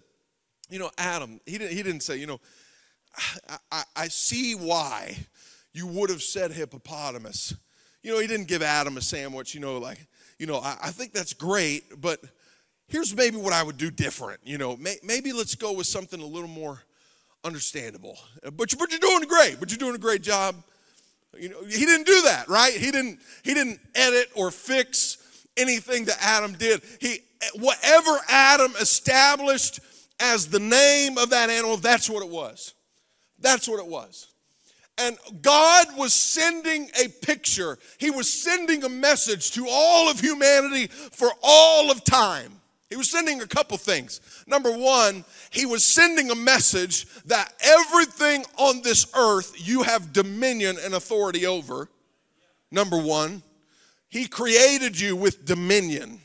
you 0.69 0.79
know, 0.79 0.91
Adam, 0.99 1.41
he 1.47 1.59
didn't, 1.59 1.77
he 1.77 1.83
didn't 1.83 2.03
say, 2.03 2.17
you 2.17 2.27
know, 2.27 2.41
I, 3.49 3.59
I, 3.71 3.83
I 3.95 4.09
see 4.09 4.55
why 4.55 5.17
you 5.73 5.87
would 5.87 6.11
have 6.11 6.23
said 6.23 6.53
hippopotamus. 6.53 7.55
You 8.03 8.13
know, 8.13 8.19
he 8.21 8.27
didn't 8.27 8.49
give 8.49 8.63
Adam 8.63 8.97
a 8.97 9.01
sandwich, 9.01 9.55
you 9.55 9.61
know, 9.61 9.79
like, 9.79 10.07
you 10.39 10.47
know, 10.47 10.59
I, 10.59 10.77
I 10.85 10.91
think 10.91 11.13
that's 11.13 11.33
great, 11.33 12.01
but 12.01 12.21
here's 12.89 13.15
maybe 13.15 13.37
what 13.37 13.53
I 13.53 13.63
would 13.63 13.77
do 13.77 13.91
different. 13.91 14.41
You 14.45 14.59
know, 14.59 14.77
may, 14.77 14.97
maybe 15.03 15.33
let's 15.33 15.55
go 15.55 15.73
with 15.73 15.87
something 15.87 16.21
a 16.21 16.27
little 16.27 16.49
more 16.49 16.83
understandable. 17.47 18.19
Uh, 18.45 18.51
but, 18.51 18.73
you, 18.73 18.79
but 18.79 18.91
you're 18.91 18.99
doing 18.99 19.23
great, 19.29 19.59
but 19.61 19.71
you're 19.71 19.79
doing 19.79 19.95
a 19.95 19.99
great 19.99 20.23
job. 20.23 20.57
You 21.39 21.51
know, 21.51 21.63
he 21.65 21.85
didn't 21.85 22.07
do 22.07 22.23
that, 22.23 22.49
right? 22.49 22.73
He 22.73 22.91
didn't, 22.91 23.21
he 23.43 23.55
didn't 23.55 23.81
edit 23.95 24.29
or 24.35 24.51
fix 24.51 25.47
anything 25.57 26.07
that 26.07 26.19
Adam 26.21 26.53
did. 26.53 26.83
He 27.01 27.21
eh, 27.41 27.47
whatever 27.57 28.19
Adam 28.29 28.73
established 28.81 29.81
as 30.19 30.49
the 30.49 30.59
name 30.59 31.19
of 31.19 31.31
that 31.31 31.51
animal, 31.51 31.77
that's 31.77 32.09
what 32.09 32.23
it 32.23 32.31
was. 32.31 32.75
That's 33.39 33.69
what 33.69 33.79
it 33.79 33.87
was. 33.87 34.29
And 34.99 35.19
God 35.43 35.89
was 35.97 36.15
sending 36.15 36.89
a 36.99 37.09
picture, 37.09 37.79
He 37.99 38.11
was 38.11 38.33
sending 38.33 38.83
a 38.83 38.89
message 38.89 39.51
to 39.53 39.67
all 39.69 40.11
of 40.11 40.21
humanity 40.21 40.87
for 40.87 41.29
all 41.43 41.91
of 41.91 42.03
time. 42.03 42.56
He 42.89 42.97
was 42.97 43.11
sending 43.11 43.41
a 43.41 43.47
couple 43.47 43.77
things. 43.77 44.21
Number 44.47 44.71
one, 44.71 45.25
He 45.51 45.67
was 45.67 45.85
sending 45.85 46.31
a 46.31 46.35
message 46.35 47.07
that 47.25 47.53
everything 47.61 48.45
on 48.57 48.83
this 48.83 49.07
earth 49.15 49.55
you 49.57 49.83
have 49.83 50.13
dominion 50.13 50.77
and 50.83 50.95
authority 50.95 51.47
over. 51.47 51.89
Number 52.71 52.99
one, 52.99 53.43
He 54.09 54.29
created 54.29 54.99
you 54.99 55.17
with 55.17 55.45
dominion. 55.45 56.21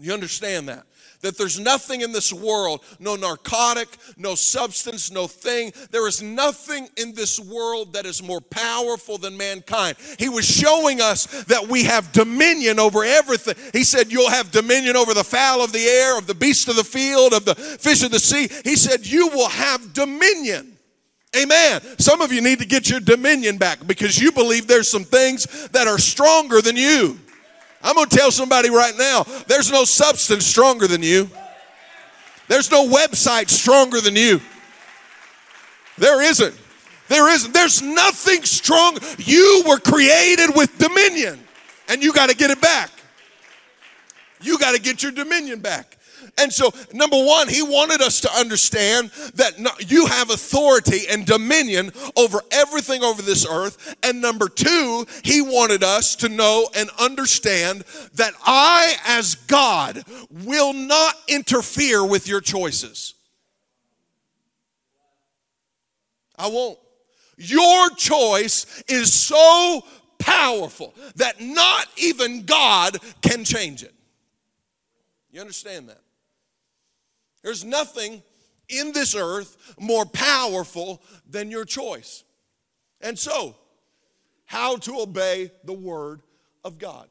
You 0.00 0.14
understand 0.14 0.68
that? 0.68 0.84
That 1.20 1.36
there's 1.36 1.60
nothing 1.60 2.00
in 2.00 2.12
this 2.12 2.32
world, 2.32 2.82
no 2.98 3.14
narcotic, 3.14 3.88
no 4.16 4.34
substance, 4.34 5.10
no 5.10 5.26
thing. 5.26 5.72
There 5.90 6.08
is 6.08 6.22
nothing 6.22 6.88
in 6.96 7.14
this 7.14 7.38
world 7.38 7.92
that 7.92 8.06
is 8.06 8.22
more 8.22 8.40
powerful 8.40 9.18
than 9.18 9.36
mankind. 9.36 9.98
He 10.18 10.30
was 10.30 10.46
showing 10.46 11.02
us 11.02 11.26
that 11.44 11.68
we 11.68 11.84
have 11.84 12.12
dominion 12.12 12.78
over 12.78 13.04
everything. 13.04 13.54
He 13.74 13.84
said, 13.84 14.10
You'll 14.10 14.30
have 14.30 14.50
dominion 14.50 14.96
over 14.96 15.12
the 15.12 15.24
fowl 15.24 15.62
of 15.62 15.72
the 15.72 15.84
air, 15.84 16.16
of 16.16 16.26
the 16.26 16.34
beast 16.34 16.68
of 16.68 16.76
the 16.76 16.84
field, 16.84 17.34
of 17.34 17.44
the 17.44 17.54
fish 17.54 18.02
of 18.02 18.10
the 18.10 18.18
sea. 18.18 18.48
He 18.64 18.76
said, 18.76 19.06
You 19.06 19.28
will 19.28 19.50
have 19.50 19.92
dominion. 19.92 20.78
Amen. 21.36 21.80
Some 21.98 22.22
of 22.22 22.32
you 22.32 22.40
need 22.40 22.58
to 22.58 22.66
get 22.66 22.88
your 22.88 22.98
dominion 22.98 23.56
back 23.56 23.86
because 23.86 24.18
you 24.18 24.32
believe 24.32 24.66
there's 24.66 24.90
some 24.90 25.04
things 25.04 25.68
that 25.68 25.86
are 25.86 25.98
stronger 25.98 26.60
than 26.60 26.76
you. 26.76 27.20
I'm 27.82 27.94
going 27.94 28.08
to 28.08 28.16
tell 28.16 28.30
somebody 28.30 28.70
right 28.70 28.94
now 28.96 29.24
there's 29.46 29.70
no 29.70 29.84
substance 29.84 30.46
stronger 30.46 30.86
than 30.86 31.02
you, 31.02 31.30
there's 32.48 32.70
no 32.70 32.86
website 32.86 33.48
stronger 33.48 34.00
than 34.00 34.16
you. 34.16 34.40
There 35.98 36.22
isn't. 36.22 36.54
There 37.08 37.28
isn't. 37.28 37.52
There's 37.52 37.82
nothing 37.82 38.44
strong. 38.44 38.96
You 39.18 39.64
were 39.66 39.78
created 39.78 40.50
with 40.56 40.78
dominion, 40.78 41.38
and 41.88 42.02
you 42.02 42.12
got 42.12 42.30
to 42.30 42.36
get 42.36 42.50
it 42.50 42.60
back. 42.60 42.90
You 44.40 44.58
got 44.58 44.74
to 44.74 44.80
get 44.80 45.02
your 45.02 45.12
dominion 45.12 45.60
back. 45.60 45.98
And 46.38 46.52
so, 46.52 46.72
number 46.92 47.16
one, 47.22 47.48
he 47.48 47.62
wanted 47.62 48.00
us 48.00 48.20
to 48.20 48.32
understand 48.32 49.10
that 49.34 49.54
you 49.90 50.06
have 50.06 50.30
authority 50.30 51.08
and 51.08 51.26
dominion 51.26 51.92
over 52.16 52.40
everything 52.50 53.02
over 53.02 53.22
this 53.22 53.46
earth. 53.46 53.96
And 54.02 54.20
number 54.20 54.48
two, 54.48 55.06
he 55.22 55.40
wanted 55.40 55.82
us 55.82 56.16
to 56.16 56.28
know 56.28 56.68
and 56.76 56.90
understand 56.98 57.84
that 58.14 58.32
I, 58.44 58.96
as 59.06 59.34
God, 59.34 60.04
will 60.30 60.72
not 60.72 61.14
interfere 61.28 62.04
with 62.04 62.28
your 62.28 62.40
choices. 62.40 63.14
I 66.36 66.48
won't. 66.48 66.78
Your 67.36 67.90
choice 67.90 68.82
is 68.88 69.12
so 69.12 69.82
powerful 70.18 70.94
that 71.16 71.40
not 71.40 71.86
even 71.96 72.44
God 72.44 72.98
can 73.22 73.44
change 73.44 73.82
it. 73.82 73.94
You 75.32 75.40
understand 75.40 75.88
that? 75.88 76.00
There's 77.42 77.64
nothing 77.64 78.22
in 78.68 78.92
this 78.92 79.14
earth 79.14 79.74
more 79.78 80.04
powerful 80.04 81.02
than 81.28 81.50
your 81.50 81.64
choice. 81.64 82.24
And 83.00 83.18
so, 83.18 83.56
how 84.44 84.76
to 84.76 85.00
obey 85.00 85.50
the 85.64 85.72
word 85.72 86.22
of 86.64 86.78
God. 86.78 87.08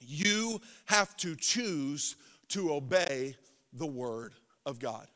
You 0.00 0.60
have 0.86 1.16
to 1.18 1.36
choose 1.36 2.16
to 2.48 2.72
obey 2.72 3.36
the 3.72 3.86
word 3.86 4.34
of 4.66 4.78
God. 4.78 5.06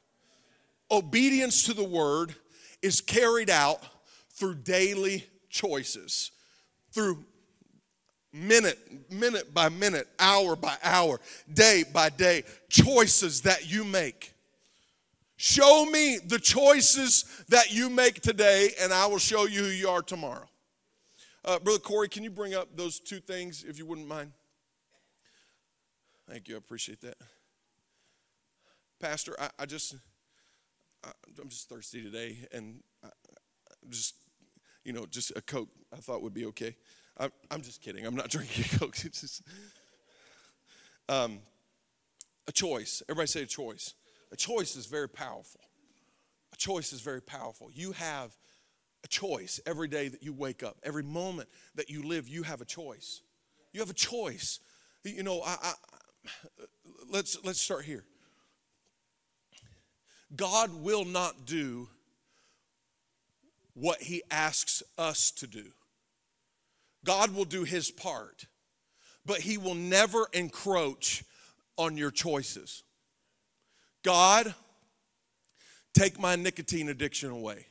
Obedience 0.91 1.65
to 1.65 1.75
the 1.75 1.85
word 1.85 2.35
is 2.81 3.01
carried 3.01 3.51
out 3.51 3.81
through 4.31 4.55
daily 4.57 5.25
choices, 5.51 6.31
through 6.93 7.25
minute, 8.37 8.79
minute 9.11 9.53
by 9.55 9.69
minute, 9.69 10.07
hour 10.19 10.55
by 10.55 10.77
hour, 10.83 11.21
day 11.53 11.85
by 11.93 12.11
day, 12.11 12.45
choices 12.69 13.43
that 13.43 13.71
you 13.71 13.85
make. 13.85 14.33
Show 15.37 15.85
me 15.87 16.19
the 16.25 16.39
choices 16.39 17.25
that 17.49 17.73
you 17.73 17.91
make 17.91 18.21
today, 18.21 18.71
and 18.81 18.93
I 18.93 19.07
will 19.07 19.19
show 19.19 19.47
you 19.47 19.65
who 19.65 19.71
you 19.71 19.89
are 19.89 20.03
tomorrow. 20.03 20.49
Uh, 21.45 21.59
Brother 21.59 21.79
Corey, 21.79 22.09
can 22.09 22.25
you 22.25 22.31
bring 22.31 22.55
up 22.55 22.69
those 22.75 22.99
two 22.99 23.21
things 23.21 23.65
if 23.67 23.79
you 23.79 23.87
wouldn't 23.87 24.09
mind? 24.09 24.33
Thank 26.29 26.49
you, 26.49 26.55
I 26.55 26.59
appreciate 26.59 27.01
that. 27.03 27.17
Pastor, 28.99 29.37
I, 29.39 29.51
I 29.59 29.67
just, 29.67 29.95
I, 31.05 31.11
am 31.41 31.49
just 31.49 31.69
thirsty 31.69 32.03
today, 32.03 32.39
and 32.51 32.81
I, 33.05 33.09
just, 33.91 34.15
you 34.85 34.93
know, 34.93 35.07
just 35.07 35.33
a 35.37 35.43
Coke 35.43 35.69
I 35.93 35.97
thought 35.97 36.23
would 36.23 36.35
be 36.35 36.47
okay. 36.47 36.77
I'm, 37.19 37.31
I'm 37.51 37.63
just 37.63 37.81
kidding. 37.83 38.07
I'm 38.07 38.15
not 38.15 38.29
drinking 38.31 38.79
Coke. 38.79 39.05
It's 39.05 39.21
just 39.21 39.43
um, 41.09 41.41
a 42.49 42.53
choice. 42.53 43.03
Everybody 43.09 43.27
say 43.29 43.43
a 43.43 43.47
choice. 43.47 43.95
A 44.33 44.37
choice 44.37 44.77
is 44.77 44.87
very 44.87 45.09
powerful. 45.09 45.61
A 46.53 46.57
choice 46.57 46.93
is 46.93 47.01
very 47.01 47.23
powerful. 47.23 47.71
You 47.73 47.93
have 47.93 48.37
a 49.05 49.09
choice 49.09 49.61
every 49.67 49.89
day 49.89 50.09
that 50.09 50.23
you 50.23 50.33
wake 50.33 50.63
up. 50.63 50.77
Every 50.83 51.03
moment 51.03 51.49
that 51.75 51.91
you 51.91 52.03
live, 52.03 52.29
you 52.29 52.43
have 52.43 52.61
a 52.61 52.65
choice. 52.65 53.23
You 53.73 53.81
have 53.81 53.91
a 53.91 53.95
choice. 53.95 54.61
You 55.05 55.23
know, 55.23 55.43
I, 55.43 55.57
I, 55.63 55.73
let's 57.11 57.39
let's 57.45 57.61
start 57.61 57.85
here. 57.85 58.05
God 60.35 60.83
will 60.83 61.05
not 61.05 61.47
do 61.47 61.89
what 63.75 64.03
he 64.03 64.23
asks 64.31 64.83
us 64.99 65.31
to 65.33 65.47
do. 65.47 65.67
God 67.07 67.35
will 67.35 67.47
do 67.47 67.65
his 67.65 67.91
part, 67.91 68.47
but 69.25 69.39
he 69.41 69.57
will 69.57 69.75
never 69.75 70.27
encroach 70.33 71.25
on 71.79 71.97
your 71.97 72.11
choices. 72.11 72.83
God, 74.03 74.55
take 75.95 76.21
my 76.21 76.37
nicotine 76.37 76.89
addiction 76.89 77.31
away. 77.31 77.67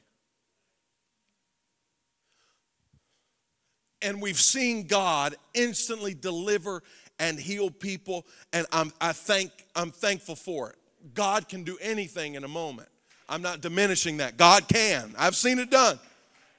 And 4.02 4.22
we've 4.22 4.40
seen 4.40 4.88
God 4.88 5.36
instantly 5.54 6.14
deliver 6.14 6.82
and 7.20 7.40
heal 7.40 7.70
people, 7.70 8.26
and 8.54 8.68
I'm, 8.72 8.92
I 9.00 9.14
thank, 9.14 9.52
I'm 9.76 9.92
thankful 9.92 10.36
for 10.36 10.72
it. 10.72 10.76
God 11.14 11.48
can 11.48 11.64
do 11.64 11.78
anything 11.82 12.36
in 12.36 12.44
a 12.44 12.48
moment. 12.48 12.90
I'm 13.28 13.42
not 13.42 13.62
diminishing 13.62 14.18
that. 14.18 14.38
God 14.38 14.68
can. 14.68 15.14
I've 15.18 15.36
seen 15.36 15.60
it 15.60 15.70
done. 15.70 16.00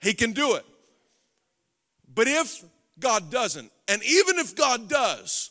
He 0.01 0.15
can 0.15 0.33
do 0.33 0.57
it. 0.57 0.65
But 2.17 2.27
if 2.27 2.65
God 2.99 3.31
doesn't, 3.31 3.71
and 3.87 4.03
even 4.03 4.39
if 4.39 4.57
God 4.57 4.89
does, 4.89 5.51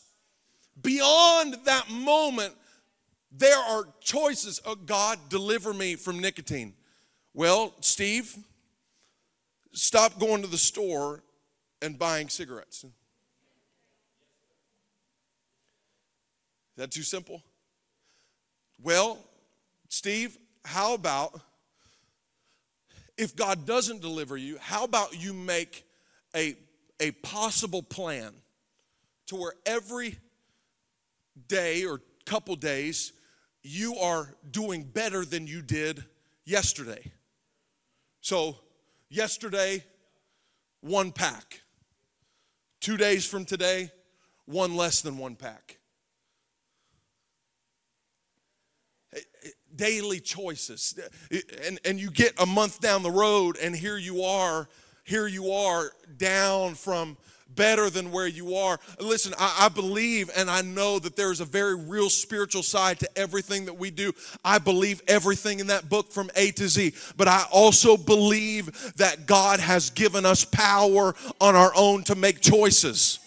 beyond 0.82 1.56
that 1.64 1.88
moment, 1.88 2.52
there 3.30 3.56
are 3.56 3.86
choices. 4.00 4.60
Oh, 4.66 4.74
God, 4.74 5.18
deliver 5.30 5.72
me 5.72 5.94
from 5.94 6.18
nicotine. 6.18 6.74
Well, 7.32 7.72
Steve, 7.80 8.36
stop 9.72 10.18
going 10.18 10.42
to 10.42 10.48
the 10.48 10.58
store 10.58 11.22
and 11.80 11.96
buying 11.96 12.28
cigarettes. 12.28 12.82
Is 12.82 12.90
that 16.78 16.90
too 16.90 17.02
simple? 17.04 17.44
Well, 18.82 19.18
Steve, 19.88 20.36
how 20.64 20.94
about 20.94 21.40
if 23.16 23.36
God 23.36 23.66
doesn't 23.66 24.00
deliver 24.00 24.36
you, 24.36 24.58
how 24.60 24.82
about 24.82 25.18
you 25.18 25.32
make 25.32 25.85
a, 26.36 26.54
a 27.00 27.10
possible 27.12 27.82
plan 27.82 28.32
to 29.26 29.36
where 29.36 29.54
every 29.64 30.18
day 31.48 31.84
or 31.84 32.00
couple 32.26 32.56
days 32.56 33.12
you 33.62 33.96
are 33.96 34.34
doing 34.50 34.82
better 34.82 35.24
than 35.24 35.46
you 35.46 35.62
did 35.62 36.04
yesterday. 36.44 37.12
So, 38.20 38.56
yesterday, 39.08 39.84
one 40.80 41.12
pack. 41.12 41.62
Two 42.80 42.96
days 42.96 43.24
from 43.24 43.44
today, 43.44 43.90
one 44.44 44.76
less 44.76 45.00
than 45.00 45.18
one 45.18 45.36
pack. 45.36 45.78
Eh, 49.14 49.20
eh, 49.44 49.48
daily 49.74 50.20
choices. 50.20 50.98
Eh, 51.30 51.40
and, 51.64 51.80
and 51.84 51.98
you 51.98 52.10
get 52.10 52.34
a 52.40 52.46
month 52.46 52.80
down 52.80 53.02
the 53.02 53.10
road, 53.10 53.56
and 53.60 53.74
here 53.74 53.96
you 53.96 54.22
are 54.22 54.68
here 55.06 55.28
you 55.28 55.52
are 55.52 55.92
down 56.18 56.74
from 56.74 57.16
better 57.54 57.88
than 57.88 58.10
where 58.10 58.26
you 58.26 58.56
are. 58.56 58.78
Listen, 59.00 59.32
I, 59.38 59.66
I, 59.66 59.68
believe 59.68 60.30
and 60.36 60.50
I 60.50 60.60
know 60.62 60.98
that 60.98 61.16
there 61.16 61.32
is 61.32 61.40
a 61.40 61.44
very 61.44 61.74
real 61.74 62.10
spiritual 62.10 62.62
side 62.62 62.98
to 62.98 63.08
everything 63.16 63.64
that 63.64 63.78
we 63.78 63.90
do. 63.90 64.12
I 64.44 64.58
believe 64.58 65.00
everything 65.08 65.60
in 65.60 65.68
that 65.68 65.88
book 65.88 66.12
from 66.12 66.28
A 66.36 66.50
to 66.52 66.68
Z, 66.68 66.92
but 67.16 67.28
I 67.28 67.44
also 67.50 67.96
believe 67.96 68.92
that 68.96 69.26
God 69.26 69.60
has 69.60 69.90
given 69.90 70.26
us 70.26 70.44
power 70.44 71.14
on 71.40 71.54
our 71.54 71.72
own 71.74 72.02
to 72.04 72.14
make 72.14 72.40
choices. 72.40 73.20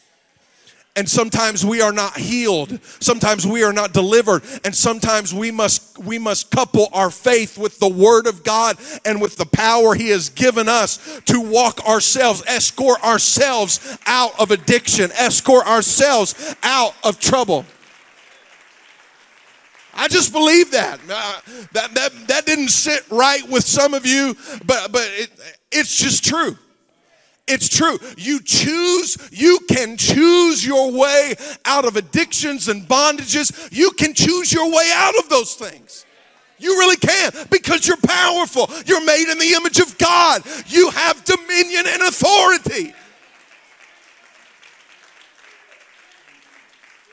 And 1.00 1.10
sometimes 1.10 1.66
we 1.66 1.80
are 1.80 1.94
not 1.94 2.18
healed. 2.18 2.78
Sometimes 3.00 3.48
we 3.48 3.64
are 3.64 3.72
not 3.72 3.94
delivered. 3.94 4.44
And 4.66 4.76
sometimes 4.76 5.34
we 5.34 5.50
must 5.50 5.98
we 5.98 6.20
must 6.20 6.52
couple 6.52 6.90
our 6.92 7.10
faith 7.10 7.58
with 7.58 7.80
the 7.80 7.88
word 7.88 8.28
of 8.28 8.44
God 8.44 8.76
and 9.06 9.22
with 9.22 9.38
the 9.38 9.46
power 9.46 9.96
he 9.96 10.10
has 10.10 10.28
given 10.28 10.68
us 10.68 11.22
to 11.28 11.40
walk 11.40 11.88
ourselves, 11.88 12.44
escort 12.48 13.02
ourselves 13.02 13.98
out 14.08 14.38
of 14.38 14.52
addiction, 14.52 15.10
escort 15.14 15.66
ourselves 15.68 16.54
out 16.64 16.94
of 17.06 17.18
trouble. 17.18 17.66
I 19.94 20.10
just 20.10 20.34
believe 20.34 20.72
that. 20.72 21.00
Uh, 21.10 21.40
that, 21.72 21.94
that. 21.94 22.28
that 22.28 22.46
didn't 22.46 22.72
sit 22.72 23.10
right 23.10 23.48
with 23.48 23.64
some 23.64 23.94
of 23.94 24.06
you, 24.06 24.36
but, 24.66 24.92
but 24.92 25.08
it, 25.14 25.30
it's 25.72 25.96
just 25.96 26.26
true. 26.26 26.58
It's 27.50 27.68
true. 27.68 27.98
You 28.16 28.42
choose, 28.42 29.18
you 29.32 29.60
can 29.68 29.98
choose 29.98 30.66
your 30.66 30.92
way 30.92 31.34
out 31.66 31.86
of 31.86 31.96
addictions 31.96 32.68
and 32.68 32.84
bondages. 32.84 33.70
You 33.72 33.90
can 33.92 34.14
choose 34.14 34.54
your 34.54 34.72
way 34.72 34.92
out 34.94 35.18
of 35.18 35.30
those 35.30 35.56
things. 35.56 36.06
You 36.60 36.78
really 36.78 36.98
can 36.98 37.32
because 37.50 37.88
you're 37.88 37.98
powerful. 37.98 38.70
You're 38.86 39.04
made 39.04 39.32
in 39.32 39.40
the 39.40 39.54
image 39.56 39.80
of 39.80 39.98
God. 39.98 40.44
You 40.68 40.92
have 40.92 41.24
dominion 41.26 41.86
and 41.88 42.04
authority. 42.04 42.94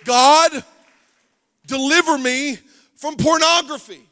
God, 0.04 0.64
deliver 1.66 2.18
me 2.18 2.58
from 2.96 3.16
pornography. 3.16 4.02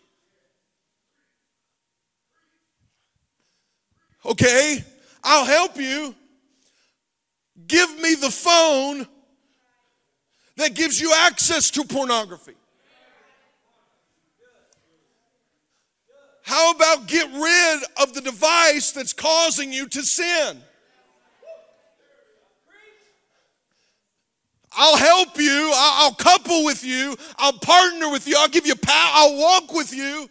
Okay, 4.24 4.82
I'll 5.24 5.46
help 5.46 5.76
you. 5.78 6.14
Give 7.66 7.90
me 8.00 8.14
the 8.14 8.30
phone 8.30 9.06
that 10.56 10.74
gives 10.74 11.00
you 11.00 11.12
access 11.16 11.70
to 11.72 11.84
pornography. 11.84 12.54
How 16.42 16.72
about 16.72 17.06
get 17.06 17.26
rid 17.32 17.82
of 18.02 18.12
the 18.12 18.20
device 18.20 18.92
that's 18.92 19.14
causing 19.14 19.72
you 19.72 19.88
to 19.88 20.02
sin? 20.02 20.58
I'll 24.76 24.96
help 24.96 25.38
you. 25.38 25.72
I'll 25.74 26.14
couple 26.14 26.64
with 26.64 26.84
you. 26.84 27.16
I'll 27.38 27.52
partner 27.52 28.10
with 28.10 28.26
you. 28.26 28.36
I'll 28.38 28.48
give 28.48 28.66
you 28.66 28.74
power. 28.74 29.10
I'll 29.14 29.38
walk 29.38 29.72
with 29.72 29.94
you. 29.94 30.28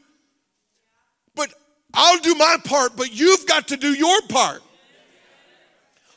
But 1.33 1.53
I'll 1.93 2.19
do 2.19 2.35
my 2.35 2.57
part, 2.63 2.95
but 2.95 3.11
you've 3.11 3.47
got 3.47 3.69
to 3.69 3.77
do 3.77 3.93
your 3.93 4.21
part. 4.23 4.61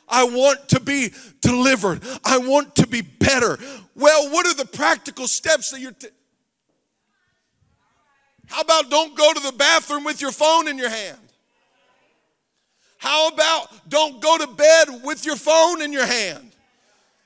I 0.07 0.23
want 0.23 0.69
to 0.69 0.79
be 0.79 1.11
delivered. 1.41 2.01
I 2.23 2.37
want 2.37 2.75
to 2.75 2.87
be 2.87 3.01
better. 3.01 3.57
Well, 3.95 4.31
what 4.31 4.45
are 4.47 4.53
the 4.53 4.65
practical 4.65 5.27
steps 5.27 5.71
that 5.71 5.81
you're 5.81 5.91
t- 5.91 6.07
How 8.45 8.61
about 8.61 8.89
don't 8.89 9.17
go 9.17 9.33
to 9.33 9.39
the 9.39 9.51
bathroom 9.51 10.03
with 10.03 10.21
your 10.21 10.31
phone 10.31 10.67
in 10.67 10.77
your 10.77 10.89
hand? 10.89 11.17
How 12.97 13.27
about 13.27 13.89
don't 13.89 14.21
go 14.21 14.37
to 14.37 14.47
bed 14.47 15.01
with 15.03 15.25
your 15.25 15.35
phone 15.35 15.81
in 15.81 15.93
your 15.93 16.05
hand? 16.05 16.51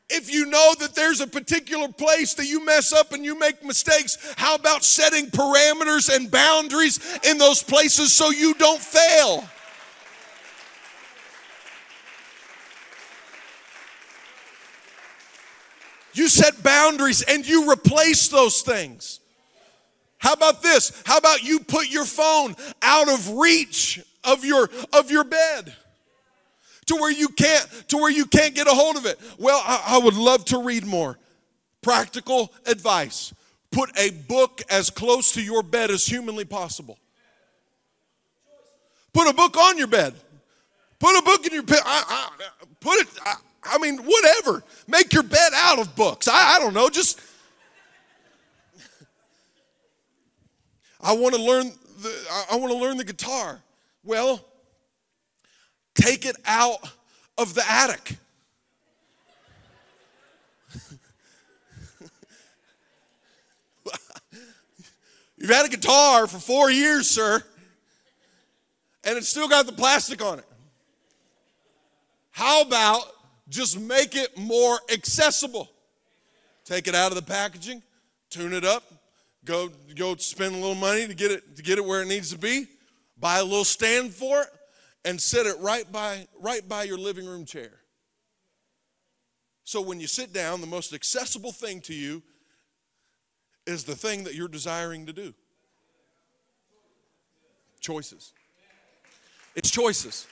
If 0.10 0.30
you 0.30 0.46
know 0.48 0.74
that 0.80 0.94
there's 0.94 1.22
a 1.22 1.28
particular 1.28 1.88
place 1.88 2.34
that 2.34 2.46
you 2.46 2.65
mess 2.65 2.91
up 2.91 3.13
and 3.13 3.24
you 3.24 3.39
make 3.39 3.63
mistakes, 3.63 4.17
how 4.36 4.56
about 4.56 4.84
setting 4.84 5.28
parameters 5.28 6.13
and 6.13 6.30
boundaries 6.30 7.00
in 7.24 7.38
those 7.38 7.63
places 7.63 8.12
so 8.12 8.30
you 8.30 8.54
don't 8.56 8.82
fail? 8.82 9.46
You 16.13 16.28
set 16.28 16.62
boundaries 16.63 17.21
and 17.21 17.47
you 17.47 17.71
replace 17.71 18.28
those 18.28 18.62
things. 18.62 19.19
How 20.17 20.34
about 20.34 20.62
this? 20.62 21.02
How 21.06 21.17
about 21.17 21.43
you 21.43 21.60
put 21.60 21.89
your 21.89 22.06
phone 22.06 22.56
out 22.82 23.10
of 23.10 23.38
reach 23.38 24.00
of 24.24 24.45
your 24.45 24.69
of 24.93 25.10
your 25.10 25.24
bed? 25.24 25.74
To 26.88 26.95
where 26.95 27.12
you 27.12 27.30
can't 27.30 27.67
to 27.89 27.97
where 27.97 28.12
you 28.12 28.26
can't 28.26 28.54
get 28.54 28.67
a 28.67 28.71
hold 28.71 28.97
of 28.97 29.06
it. 29.06 29.19
Well, 29.39 29.62
I, 29.65 29.95
I 29.95 29.97
would 30.00 30.15
love 30.15 30.45
to 30.45 30.62
read 30.62 30.86
more. 30.86 31.17
Practical 31.82 32.54
advice. 32.67 33.34
Put 33.71 33.97
a 33.97 34.12
book 34.12 34.62
as 34.69 34.89
close 34.89 35.32
to 35.34 35.41
your 35.41 35.63
bed 35.63 35.89
as 35.89 36.06
humanly 36.06 36.45
possible. 36.45 37.00
Put 39.13 39.28
a 39.28 39.34
book 39.34 39.58
on 39.58 39.78
your 39.78 39.88
bed. 39.88 40.13
Put 41.00 41.17
a 41.17 41.24
book 41.24 41.47
in 41.47 41.54
your 41.54 41.63
bed. 41.63 41.80
I, 41.84 42.04
I, 42.08 42.45
put 42.80 43.00
it. 43.00 43.08
I, 43.26 43.36
I 43.63 43.78
mean, 43.78 43.97
whatever. 43.97 44.63
Make 44.88 45.13
your 45.13 45.24
bed 45.24 45.52
out 45.54 45.80
of 45.80 45.95
books. 45.95 46.28
I, 46.28 46.56
I 46.56 46.60
don't 46.60 46.74
know. 46.74 46.89
Just. 46.89 47.21
I 51.00 51.13
want 51.13 51.36
to 51.36 51.41
learn 51.41 51.71
the. 52.02 52.43
I 52.52 52.56
want 52.56 52.71
to 52.71 52.78
learn 52.78 52.97
the 52.97 53.04
guitar. 53.04 53.62
Well, 54.04 54.43
take 55.93 56.26
it 56.26 56.36
out 56.45 56.80
of 57.38 57.54
the 57.54 57.63
attic. 57.69 58.17
You've 65.38 65.52
had 65.52 65.65
a 65.65 65.69
guitar 65.69 66.26
for 66.28 66.39
four 66.39 66.71
years, 66.71 67.08
sir, 67.10 67.43
and 69.04 69.17
it's 69.17 69.28
still 69.30 69.47
got 69.47 69.67
the 69.67 69.74
plastic 69.74 70.24
on 70.24 70.39
it. 70.39 70.45
How 72.32 72.63
about 72.63 73.04
just 73.52 73.80
make 73.80 74.16
it 74.16 74.36
more 74.38 74.80
accessible. 74.92 75.70
Take 76.64 76.88
it 76.88 76.96
out 76.96 77.12
of 77.12 77.16
the 77.16 77.22
packaging, 77.22 77.84
tune 78.30 78.54
it 78.54 78.64
up, 78.64 78.84
go 79.46 79.70
go 79.96 80.16
spend 80.16 80.56
a 80.56 80.58
little 80.58 80.74
money 80.74 81.06
to 81.06 81.14
get 81.14 81.32
it 81.32 81.58
to 81.58 81.62
get 81.62 81.78
it 81.78 81.86
where 81.86 82.02
it 82.02 82.08
needs 82.08 82.32
to 82.32 82.38
be, 82.38 82.68
buy 83.20 83.40
a 83.40 83.44
little 83.44 83.66
stand 83.66 84.14
for 84.14 84.42
it, 84.42 84.48
and 85.04 85.20
set 85.20 85.46
it 85.46 85.60
right 85.60 85.92
by 85.92 86.28
right 86.40 86.68
by 86.68 86.84
your 86.84 86.98
living 86.98 87.26
room 87.26 87.46
chair. 87.46 87.72
So 89.64 89.82
when 89.82 90.00
you 90.00 90.08
sit 90.08 90.34
down, 90.34 90.62
the 90.62 90.68
most 90.68 90.94
accessible 90.94 91.52
thing 91.52 91.82
to 91.82 91.94
you 91.94 92.24
is 93.68 93.84
the 93.84 93.96
thing 93.96 94.24
that 94.24 94.34
you're 94.34 94.48
desiring 94.48 95.06
to 95.08 95.14
do. 95.14 95.34
Choices. 97.80 98.34
It's 99.56 99.70
choices. 99.70 100.28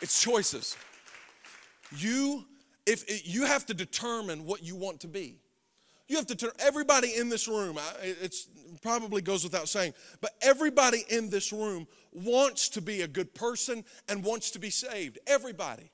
It's 0.00 0.22
choices. 0.22 0.76
You, 1.96 2.44
if 2.86 3.26
you 3.26 3.44
have 3.44 3.66
to 3.66 3.74
determine 3.74 4.44
what 4.44 4.62
you 4.62 4.76
want 4.76 5.00
to 5.00 5.08
be. 5.08 5.40
You 6.08 6.16
have 6.16 6.26
to, 6.26 6.36
turn 6.36 6.52
everybody 6.58 7.14
in 7.16 7.28
this 7.28 7.46
room, 7.46 7.78
it's 8.02 8.48
probably 8.80 9.20
goes 9.20 9.44
without 9.44 9.68
saying, 9.68 9.92
but 10.22 10.30
everybody 10.40 11.04
in 11.10 11.28
this 11.28 11.52
room 11.52 11.86
wants 12.12 12.70
to 12.70 12.80
be 12.80 13.02
a 13.02 13.08
good 13.08 13.34
person 13.34 13.84
and 14.08 14.24
wants 14.24 14.50
to 14.52 14.58
be 14.58 14.70
saved. 14.70 15.18
Everybody. 15.26 15.90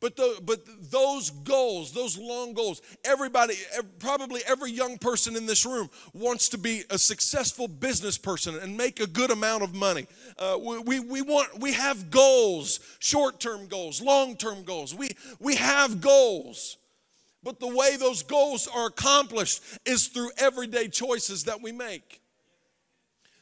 But, 0.00 0.16
the, 0.16 0.38
but 0.44 0.60
those 0.90 1.30
goals, 1.30 1.92
those 1.92 2.18
long 2.18 2.52
goals, 2.52 2.82
everybody, 3.04 3.54
probably 3.98 4.42
every 4.46 4.70
young 4.70 4.98
person 4.98 5.34
in 5.34 5.46
this 5.46 5.64
room 5.64 5.88
wants 6.12 6.50
to 6.50 6.58
be 6.58 6.82
a 6.90 6.98
successful 6.98 7.68
business 7.68 8.18
person 8.18 8.56
and 8.56 8.76
make 8.76 9.00
a 9.00 9.06
good 9.06 9.30
amount 9.30 9.62
of 9.62 9.74
money. 9.74 10.06
Uh, 10.38 10.58
we, 10.84 11.00
we, 11.00 11.22
want, 11.22 11.58
we 11.58 11.72
have 11.72 12.10
goals, 12.10 12.80
short 12.98 13.40
term 13.40 13.66
goals, 13.66 14.02
long 14.02 14.36
term 14.36 14.64
goals. 14.64 14.94
We, 14.94 15.08
we 15.40 15.56
have 15.56 16.00
goals. 16.00 16.76
But 17.42 17.60
the 17.60 17.68
way 17.68 17.96
those 17.96 18.22
goals 18.22 18.68
are 18.74 18.86
accomplished 18.86 19.62
is 19.84 20.08
through 20.08 20.30
everyday 20.38 20.88
choices 20.88 21.44
that 21.44 21.62
we 21.62 21.72
make. 21.72 22.20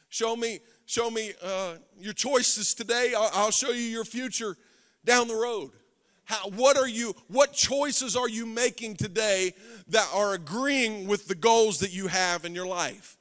Show 0.09 0.35
me, 0.35 0.59
show 0.85 1.09
me 1.09 1.33
uh, 1.41 1.75
your 1.97 2.13
choices 2.13 2.73
today. 2.73 3.13
I'll, 3.17 3.31
I'll 3.33 3.51
show 3.51 3.71
you 3.71 3.81
your 3.81 4.05
future 4.05 4.55
down 5.03 5.27
the 5.27 5.35
road. 5.35 5.71
How, 6.25 6.49
what 6.49 6.77
are 6.77 6.87
you 6.87 7.15
what 7.27 7.53
choices 7.53 8.15
are 8.15 8.29
you 8.29 8.45
making 8.45 8.95
today 8.95 9.53
that 9.89 10.07
are 10.13 10.33
agreeing 10.33 11.07
with 11.07 11.27
the 11.27 11.35
goals 11.35 11.79
that 11.79 11.93
you 11.93 12.07
have 12.07 12.45
in 12.45 12.55
your 12.55 12.67
life? 12.67 13.17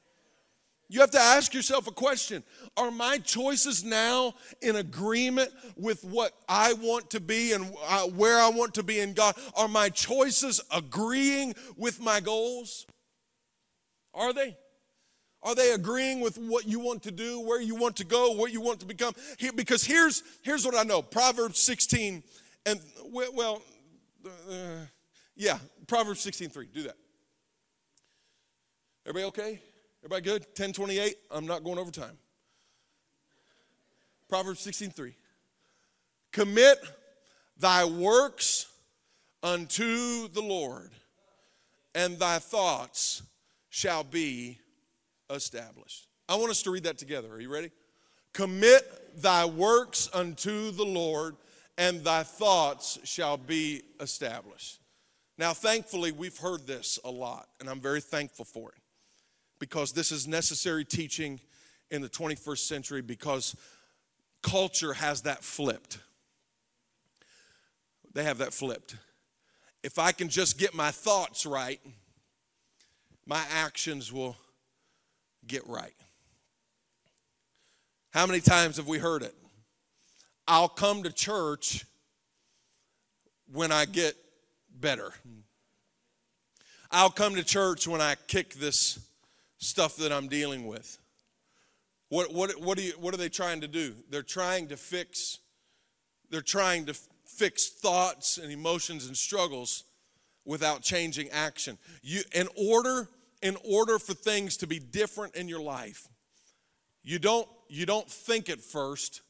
You 0.89 1.01
have 1.01 1.11
to 1.13 1.21
ask 1.21 1.55
yourself 1.55 1.87
a 1.87 1.91
question. 1.91 2.43
Are 2.77 2.91
my 2.91 3.17
choices 3.17 3.83
now 3.83 4.35
in 4.61 4.77
agreement 4.77 5.51
with 5.77 6.05
what 6.05 6.33
i 6.49 6.75
want 6.75 7.11
to 7.11 7.21
be 7.21 7.53
and 7.53 7.75
uh, 7.89 8.03
where 8.09 8.39
i 8.39 8.49
want 8.49 8.75
to 8.75 8.83
be 8.83 9.01
in 9.01 9.15
god? 9.15 9.35
Are 9.57 9.69
my 9.69 9.89
choices 9.89 10.61
agreeing 10.71 11.55
with 11.77 12.01
my 12.01 12.21
goals? 12.21 12.87
Are 14.15 14.33
they? 14.33 14.57
Are 15.43 15.57
they 15.57 15.73
agreeing 15.73 16.21
with 16.21 16.39
what 16.39 16.69
you 16.69 16.79
want 16.79 17.03
to 17.03 17.11
do 17.11 17.41
where 17.41 17.61
you 17.61 17.75
want 17.75 17.97
to 17.97 18.05
go 18.05 18.31
what 18.31 18.53
you 18.53 18.61
want 18.61 18.79
to 18.81 18.87
become? 18.87 19.15
Here, 19.39 19.53
because 19.53 19.83
here's 19.83 20.23
here's 20.43 20.65
what 20.65 20.77
i 20.77 20.85
know. 20.85 21.03
Proverbs 21.03 21.59
16 21.59 22.23
and 22.67 22.81
well, 23.11 23.63
uh, 24.25 24.87
yeah, 25.37 25.59
Proverbs 25.87 26.21
16:3. 26.21 26.73
Do 26.73 26.83
that. 26.85 26.97
Everybody 29.07 29.27
okay? 29.27 29.61
Everybody 30.05 30.23
good? 30.23 30.43
1028. 30.43 31.17
I'm 31.31 31.47
not 31.47 31.65
going 31.65 31.79
over 31.79 31.91
time. 31.91 32.19
Proverbs 34.29 34.61
16:3. 34.61 35.15
Commit 36.33 36.79
thy 37.59 37.85
works 37.85 38.67
unto 39.43 40.29
the 40.29 40.41
Lord, 40.41 40.93
and 41.95 42.19
thy 42.19 42.39
thoughts 42.39 43.23
shall 43.69 44.05
be 44.05 44.59
established. 45.31 46.07
I 46.29 46.37
want 46.37 46.51
us 46.51 46.63
to 46.63 46.71
read 46.71 46.85
that 46.85 46.99
together. 46.99 47.33
Are 47.33 47.41
you 47.41 47.53
ready? 47.53 47.71
Commit 48.33 49.21
thy 49.21 49.45
works 49.45 50.09
unto 50.15 50.71
the 50.71 50.85
Lord, 50.85 51.37
and 51.79 52.03
thy 52.05 52.23
thoughts 52.23 52.99
shall 53.05 53.37
be 53.37 53.83
established. 54.01 54.81
Now, 55.39 55.53
thankfully, 55.53 56.13
we've 56.13 56.37
heard 56.37 56.67
this 56.67 56.99
a 57.05 57.11
lot, 57.11 57.49
and 57.59 57.69
I'm 57.69 57.81
very 57.81 58.01
thankful 58.01 58.45
for 58.45 58.71
it 58.71 58.79
because 59.59 59.93
this 59.93 60.13
is 60.13 60.27
necessary 60.27 60.85
teaching 60.85 61.41
in 61.91 62.03
the 62.03 62.09
21st 62.09 62.59
century 62.59 63.03
because 63.03 63.57
culture 64.43 64.93
has 64.93 65.23
that 65.23 65.43
flipped. 65.43 65.99
they 68.15 68.25
have 68.25 68.39
that 68.39 68.53
flipped. 68.53 68.97
If 69.83 69.99
I 69.99 70.13
can 70.13 70.29
just 70.29 70.59
get 70.59 70.75
my 70.75 70.91
thoughts 70.91 71.47
right, 71.47 71.81
my 73.27 73.43
actions 73.51 74.13
will 74.13 74.37
get 75.47 75.67
right. 75.67 75.95
How 78.11 78.27
many 78.27 78.41
times 78.41 78.77
have 78.77 78.87
we 78.87 78.99
heard 78.99 79.23
it? 79.23 79.35
I'll 80.47 80.69
come 80.69 81.05
to 81.05 81.13
church 81.13 81.85
when 83.53 83.71
I 83.71 83.85
get 83.85 84.15
better. 84.81 85.13
I'll 86.91 87.11
come 87.11 87.35
to 87.37 87.45
church 87.45 87.87
when 87.87 88.01
I 88.01 88.17
kick 88.27 88.55
this 88.55 88.99
stuff 89.59 89.97
that 89.97 90.13
I'm 90.13 90.29
dealing 90.29 90.67
with. 90.67 90.99
What, 92.09 92.35
what, 92.35 92.61
what, 92.61 92.79
you, 92.79 92.93
what 92.99 93.15
are 93.15 93.19
they 93.19 93.29
trying 93.29 93.63
to 93.63 93.69
do? 93.69 93.95
They're 94.11 94.23
trying 94.23 94.69
to 94.69 94.77
fix, 94.77 95.39
they're 96.31 96.43
trying 96.43 96.87
to 96.87 96.95
fix 97.25 97.71
thoughts 97.71 98.37
and 98.37 98.53
emotions 98.53 99.07
and 99.07 99.17
struggles 99.17 99.85
without 100.45 100.83
changing 100.83 101.31
action. 101.31 101.79
You, 102.03 102.23
in 102.35 102.49
order, 102.57 103.09
in 103.41 103.57
order 103.65 103.99
for 103.99 104.13
things 104.13 104.59
to 104.59 104.67
be 104.67 104.79
different 104.79 105.37
in 105.37 105.49
your 105.49 105.63
life, 105.63 106.09
you 107.03 107.19
don't, 107.19 107.49
you 107.69 107.87
don't 107.87 108.09
think 108.09 108.49
it 108.49 108.61
first 108.61 109.23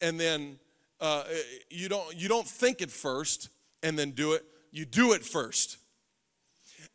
and 0.00 0.18
then 0.18 0.58
uh, 1.00 1.24
you, 1.70 1.88
don't, 1.88 2.14
you 2.16 2.28
don't 2.28 2.46
think 2.46 2.80
it 2.82 2.90
first 2.90 3.48
and 3.82 3.98
then 3.98 4.10
do 4.10 4.32
it. 4.32 4.44
You 4.70 4.84
do 4.84 5.12
it 5.12 5.24
first. 5.24 5.78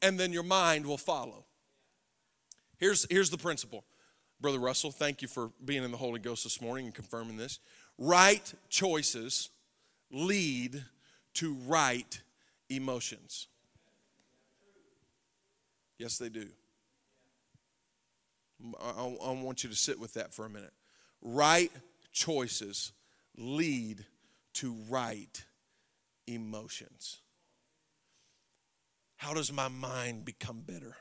And 0.01 0.19
then 0.19 0.31
your 0.31 0.43
mind 0.43 0.85
will 0.85 0.97
follow. 0.97 1.45
Here's, 2.77 3.05
here's 3.09 3.29
the 3.29 3.37
principle. 3.37 3.83
Brother 4.41 4.59
Russell, 4.59 4.91
thank 4.91 5.21
you 5.21 5.27
for 5.27 5.51
being 5.63 5.83
in 5.83 5.91
the 5.91 5.97
Holy 5.97 6.19
Ghost 6.19 6.43
this 6.43 6.61
morning 6.61 6.85
and 6.85 6.93
confirming 6.93 7.37
this. 7.37 7.59
Right 7.97 8.53
choices 8.69 9.49
lead 10.11 10.83
to 11.35 11.53
right 11.65 12.21
emotions. 12.69 13.47
Yes, 15.97 16.17
they 16.17 16.29
do. 16.29 16.47
I, 18.81 19.15
I, 19.23 19.31
want 19.31 19.63
you 19.63 19.69
to 19.69 19.75
sit 19.75 19.99
with 19.99 20.13
that 20.13 20.33
for 20.33 20.45
a 20.45 20.49
minute. 20.49 20.73
Right 21.21 21.71
choices 22.11 22.91
lead 23.37 24.05
to 24.55 24.75
right 24.89 25.43
emotions. 26.27 27.21
How 29.17 29.33
does 29.33 29.51
my 29.51 29.67
mind 29.67 30.25
become 30.25 30.61
better? 30.61 30.95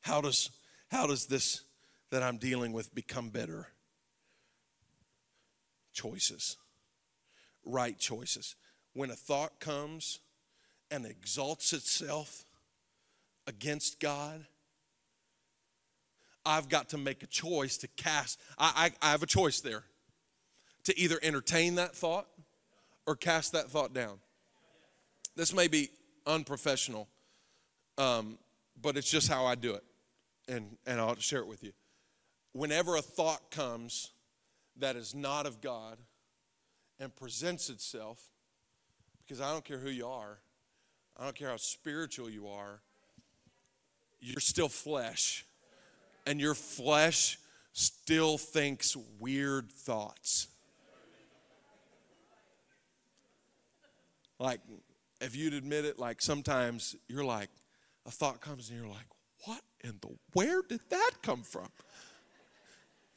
How 0.00 0.20
does, 0.20 0.50
how 0.90 1.06
does 1.06 1.26
this 1.26 1.62
that 2.10 2.22
I'm 2.22 2.38
dealing 2.38 2.72
with 2.72 2.94
become 2.94 3.30
better? 3.30 3.68
Choices, 5.92 6.56
right 7.64 7.98
choices. 7.98 8.56
When 8.94 9.10
a 9.10 9.14
thought 9.14 9.60
comes 9.60 10.18
and 10.90 11.06
exalts 11.06 11.72
itself 11.72 12.44
against 13.46 14.00
God, 14.00 14.46
I've 16.44 16.68
got 16.68 16.90
to 16.90 16.98
make 16.98 17.22
a 17.22 17.26
choice 17.26 17.76
to 17.78 17.88
cast. 17.88 18.40
I, 18.58 18.92
I, 19.02 19.08
I 19.08 19.10
have 19.10 19.22
a 19.22 19.26
choice 19.26 19.60
there 19.60 19.84
to 20.84 20.98
either 20.98 21.18
entertain 21.22 21.76
that 21.76 21.94
thought 21.94 22.26
or 23.06 23.16
cast 23.16 23.52
that 23.52 23.70
thought 23.70 23.94
down. 23.94 24.18
This 25.36 25.54
may 25.54 25.68
be 25.68 25.90
unprofessional, 26.26 27.08
um, 27.98 28.38
but 28.80 28.96
it's 28.96 29.10
just 29.10 29.28
how 29.28 29.46
I 29.46 29.54
do 29.54 29.74
it. 29.74 29.84
And, 30.48 30.76
and 30.86 31.00
I'll 31.00 31.16
share 31.16 31.40
it 31.40 31.46
with 31.46 31.62
you. 31.62 31.72
Whenever 32.52 32.96
a 32.96 33.02
thought 33.02 33.50
comes 33.50 34.10
that 34.78 34.96
is 34.96 35.14
not 35.14 35.46
of 35.46 35.60
God 35.60 35.98
and 36.98 37.14
presents 37.14 37.70
itself, 37.70 38.20
because 39.24 39.40
I 39.40 39.52
don't 39.52 39.64
care 39.64 39.78
who 39.78 39.90
you 39.90 40.06
are, 40.06 40.38
I 41.16 41.24
don't 41.24 41.36
care 41.36 41.48
how 41.48 41.56
spiritual 41.56 42.28
you 42.28 42.48
are, 42.48 42.80
you're 44.20 44.40
still 44.40 44.68
flesh 44.68 45.46
and 46.26 46.40
your 46.40 46.54
flesh 46.54 47.38
still 47.72 48.38
thinks 48.38 48.96
weird 49.18 49.70
thoughts. 49.70 50.48
Like, 54.38 54.60
if 55.20 55.36
you'd 55.36 55.54
admit 55.54 55.84
it, 55.84 55.98
like 55.98 56.20
sometimes 56.20 56.96
you're 57.08 57.24
like, 57.24 57.48
a 58.06 58.10
thought 58.10 58.40
comes 58.40 58.70
and 58.70 58.78
you're 58.78 58.88
like, 58.88 59.06
what 59.44 59.60
in 59.84 59.94
the, 60.00 60.08
where 60.32 60.62
did 60.68 60.80
that 60.90 61.12
come 61.22 61.42
from? 61.42 61.68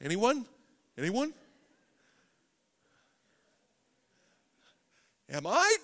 Anyone? 0.02 0.46
Anyone? 0.98 1.34
Am 5.30 5.48
I 5.48 5.78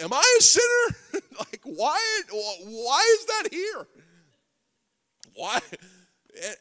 am 0.00 0.12
I 0.12 0.36
a 0.38 0.42
sinner? 0.42 1.22
like 1.38 1.60
why 1.64 1.98
why 2.30 3.16
is 3.18 3.26
that 3.26 3.48
here? 3.50 3.86
Why? 5.34 5.60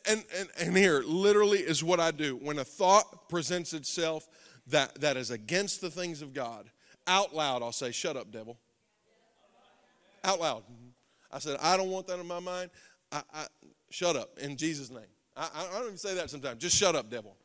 And, 0.08 0.24
and, 0.36 0.50
and 0.60 0.76
here, 0.76 1.04
literally, 1.06 1.60
is 1.60 1.84
what 1.84 2.00
I 2.00 2.12
do. 2.12 2.36
When 2.36 2.58
a 2.58 2.64
thought 2.64 3.30
presents 3.30 3.74
itself 3.74 4.28
that, 4.68 5.00
that 5.02 5.16
is 5.16 5.30
against 5.30 5.80
the 5.80 5.92
things 5.92 6.22
of 6.22 6.34
God, 6.34 6.70
out 7.06 7.36
loud, 7.36 7.62
I'll 7.62 7.72
say, 7.72 7.92
Shut 7.92 8.18
up, 8.18 8.32
devil. 8.32 8.58
Out 10.24 10.40
loud. 10.40 10.64
I 11.32 11.40
said, 11.40 11.58
I 11.62 11.78
don't 11.78 11.90
want 11.90 12.08
that 12.08 12.20
in 12.20 12.28
my 12.28 12.40
mind. 12.40 12.72
I, 13.12 13.22
I 13.34 13.46
shut 13.90 14.16
up 14.16 14.38
in 14.40 14.58
Jesus' 14.58 14.90
name. 14.90 15.04
I, 15.38 15.50
I, 15.56 15.78
don't 15.78 15.86
even 15.86 15.98
say 15.98 16.16
that 16.16 16.30
sometimes. 16.30 16.62
Just 16.62 16.76
shut 16.76 16.96
up, 16.96 17.10
devil. 17.10 17.36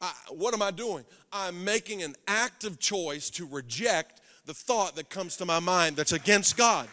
I, 0.00 0.12
what 0.30 0.54
am 0.54 0.62
I 0.62 0.70
doing? 0.70 1.04
I'm 1.32 1.64
making 1.64 2.02
an 2.02 2.14
active 2.26 2.78
choice 2.78 3.30
to 3.30 3.46
reject 3.46 4.20
the 4.46 4.54
thought 4.54 4.96
that 4.96 5.10
comes 5.10 5.36
to 5.36 5.44
my 5.44 5.58
mind 5.58 5.96
that's 5.96 6.12
against 6.12 6.56
God. 6.56 6.88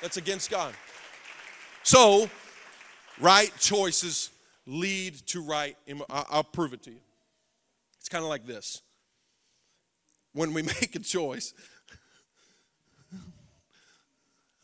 That's 0.00 0.16
against 0.16 0.50
God. 0.50 0.74
So, 1.82 2.30
right 3.20 3.52
choices 3.58 4.30
lead 4.66 5.14
to 5.28 5.42
right. 5.42 5.76
I'll 6.08 6.44
prove 6.44 6.72
it 6.72 6.82
to 6.84 6.90
you. 6.90 7.00
It's 7.98 8.08
kind 8.08 8.22
of 8.22 8.28
like 8.28 8.46
this. 8.46 8.82
When 10.32 10.54
we 10.54 10.62
make 10.80 10.94
a 10.94 11.00
choice, 11.00 11.54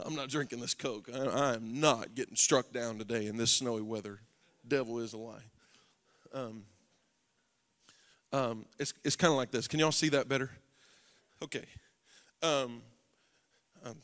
I'm 0.05 0.15
not 0.15 0.29
drinking 0.29 0.61
this 0.61 0.75
Coke. 0.75 1.09
I, 1.13 1.19
I, 1.19 1.55
am 1.55 1.81
not 1.81 2.15
getting 2.15 2.37
struck 2.37 2.73
down 2.73 2.99
today 2.99 3.27
in 3.27 3.37
this 3.37 3.51
snowy 3.51 3.83
weather. 3.83 4.21
Devil 4.67 5.01
is 5.01 5.13
a 5.13 5.19
lie. 5.19 5.43
Um, 6.33 6.63
um, 8.33 8.67
it's 8.79 8.95
it's 9.03 9.17
kind 9.17 9.33
of 9.33 9.37
like 9.37 9.51
this. 9.51 9.67
Can 9.67 9.81
y'all 9.81 9.91
see 9.91 10.11
that 10.11 10.29
better? 10.29 10.51
Okay. 11.43 11.65
Um, 12.43 12.83
um, 13.85 13.97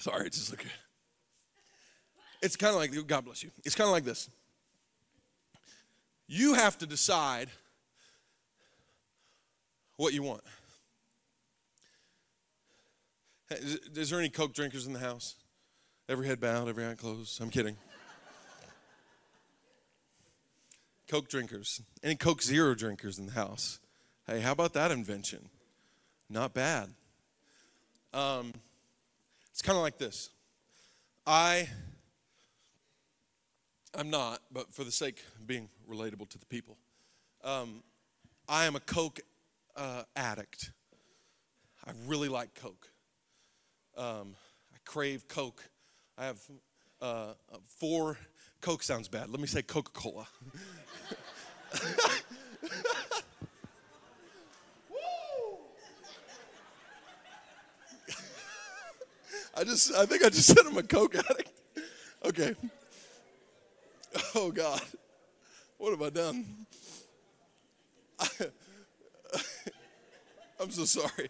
Sorry, 0.00 0.26
it's 0.26 0.38
just 0.38 0.54
okay. 0.54 0.70
It's 2.40 2.56
kind 2.56 2.74
of 2.74 2.80
like, 2.80 3.06
God 3.06 3.26
bless 3.26 3.42
you. 3.42 3.50
It's 3.64 3.74
kind 3.74 3.86
of 3.86 3.92
like 3.92 4.04
this. 4.04 4.30
You 6.26 6.54
have 6.54 6.78
to 6.78 6.86
decide 6.86 7.50
what 9.96 10.14
you 10.14 10.22
want. 10.22 10.40
Is, 13.50 13.74
is 13.94 14.10
there 14.10 14.18
any 14.18 14.30
Coke 14.30 14.54
drinkers 14.54 14.86
in 14.86 14.94
the 14.94 15.00
house? 15.00 15.34
Every 16.08 16.26
head 16.26 16.40
bowed, 16.40 16.68
every 16.68 16.86
eye 16.86 16.94
closed. 16.94 17.38
I'm 17.42 17.50
kidding. 17.50 17.76
Coke 21.08 21.28
drinkers. 21.28 21.82
Any 22.02 22.14
Coke 22.14 22.40
Zero 22.40 22.74
drinkers 22.74 23.18
in 23.18 23.26
the 23.26 23.32
house? 23.32 23.80
Hey, 24.26 24.40
how 24.40 24.52
about 24.52 24.72
that 24.72 24.90
invention? 24.92 25.50
Not 26.30 26.54
bad. 26.54 26.88
Um, 28.14 28.54
it's 29.50 29.62
kind 29.62 29.76
of 29.76 29.82
like 29.82 29.98
this. 29.98 30.30
I, 31.26 31.68
I'm 33.94 34.10
not, 34.10 34.40
but 34.50 34.72
for 34.72 34.84
the 34.84 34.92
sake 34.92 35.22
of 35.38 35.46
being 35.46 35.68
relatable 35.88 36.28
to 36.30 36.38
the 36.38 36.46
people, 36.46 36.76
um, 37.44 37.82
I 38.48 38.64
am 38.64 38.76
a 38.76 38.80
Coke 38.80 39.20
uh, 39.76 40.02
addict. 40.16 40.70
I 41.86 41.92
really 42.06 42.28
like 42.28 42.54
Coke. 42.54 42.88
Um, 43.96 44.34
I 44.72 44.78
crave 44.84 45.28
Coke. 45.28 45.62
I 46.16 46.26
have 46.26 46.40
uh, 47.00 47.32
four. 47.78 48.18
Coke 48.60 48.82
sounds 48.82 49.08
bad. 49.08 49.30
Let 49.30 49.40
me 49.40 49.46
say 49.46 49.62
Coca 49.62 49.92
Cola. 49.92 50.26
I 59.60 59.64
just, 59.64 59.94
I 59.94 60.06
think 60.06 60.24
I 60.24 60.30
just 60.30 60.46
said 60.56 60.64
I'm 60.66 60.78
a 60.78 60.82
coke 60.82 61.14
addict. 61.14 61.52
Okay. 62.24 62.54
Oh 64.34 64.50
God, 64.50 64.80
what 65.76 65.90
have 65.90 66.00
I 66.00 66.08
done? 66.08 66.66
I, 68.18 68.26
I'm 70.60 70.70
so 70.70 70.86
sorry. 70.86 71.28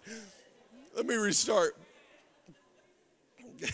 Let 0.97 1.07
me 1.07 1.16
restart. 1.16 1.77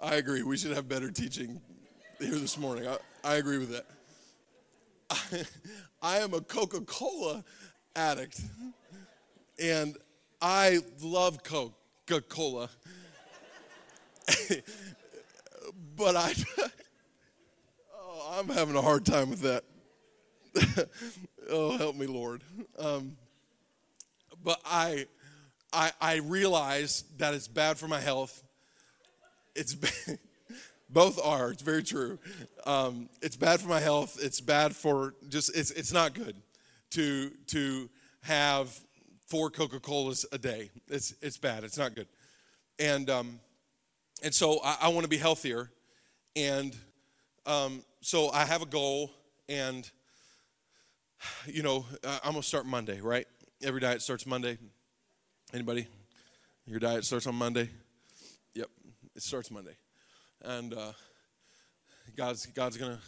I 0.00 0.14
agree. 0.14 0.44
We 0.44 0.56
should 0.56 0.70
have 0.72 0.88
better 0.88 1.10
teaching 1.10 1.60
here 2.20 2.36
this 2.36 2.56
morning. 2.56 2.86
I, 2.86 2.98
I 3.24 3.34
agree 3.34 3.58
with 3.58 3.72
that. 3.72 3.86
I, 5.10 5.44
I 6.00 6.18
am 6.18 6.34
a 6.34 6.40
Coca 6.40 6.82
Cola 6.82 7.44
addict. 7.96 8.40
And 9.60 9.96
I 10.40 10.78
love 11.02 11.42
Coca 11.42 12.20
Cola. 12.28 12.70
but 15.96 16.16
I, 16.16 16.34
oh, 17.94 18.38
I'm 18.38 18.48
having 18.48 18.76
a 18.76 18.82
hard 18.82 19.04
time 19.04 19.30
with 19.30 19.40
that. 19.42 19.64
oh, 21.50 21.76
help 21.76 21.96
me, 21.96 22.06
Lord. 22.06 22.42
Um, 22.78 23.16
but 24.42 24.60
I, 24.64 25.06
I, 25.72 25.92
I 26.00 26.16
realize 26.16 27.04
that 27.18 27.34
it's 27.34 27.48
bad 27.48 27.78
for 27.78 27.88
my 27.88 28.00
health. 28.00 28.42
It's 29.54 29.74
bad. 29.74 30.18
both 30.90 31.18
are. 31.24 31.50
It's 31.50 31.62
very 31.62 31.82
true. 31.82 32.18
Um, 32.66 33.08
it's 33.22 33.36
bad 33.36 33.60
for 33.60 33.68
my 33.68 33.80
health. 33.80 34.18
It's 34.20 34.40
bad 34.40 34.74
for 34.74 35.14
just. 35.28 35.56
It's 35.56 35.70
it's 35.72 35.92
not 35.92 36.14
good 36.14 36.36
to 36.90 37.30
to 37.48 37.90
have 38.22 38.78
four 39.26 39.50
Coca 39.50 39.80
Colas 39.80 40.24
a 40.32 40.38
day. 40.38 40.70
It's 40.88 41.14
it's 41.20 41.38
bad. 41.38 41.64
It's 41.64 41.78
not 41.78 41.94
good. 41.94 42.06
And 42.78 43.10
um, 43.10 43.40
and 44.22 44.34
so 44.34 44.60
I, 44.64 44.76
I 44.82 44.88
want 44.88 45.04
to 45.04 45.08
be 45.08 45.16
healthier, 45.16 45.70
and 46.36 46.76
um, 47.46 47.82
so 48.00 48.30
I 48.30 48.44
have 48.44 48.62
a 48.62 48.66
goal, 48.66 49.10
and 49.48 49.88
you 51.46 51.62
know 51.62 51.86
I'm 52.04 52.32
gonna 52.32 52.42
start 52.42 52.66
Monday, 52.66 53.00
right? 53.00 53.26
Every 53.62 53.80
diet 53.80 54.02
starts 54.02 54.26
Monday. 54.26 54.58
Anybody? 55.52 55.88
Your 56.66 56.78
diet 56.78 57.06
starts 57.06 57.26
on 57.26 57.34
Monday? 57.34 57.70
Yep, 58.52 58.68
it 59.16 59.22
starts 59.22 59.50
Monday. 59.50 59.74
And 60.42 60.74
uh, 60.74 60.92
God's, 62.14 62.44
God's 62.44 62.76
to 62.76 62.98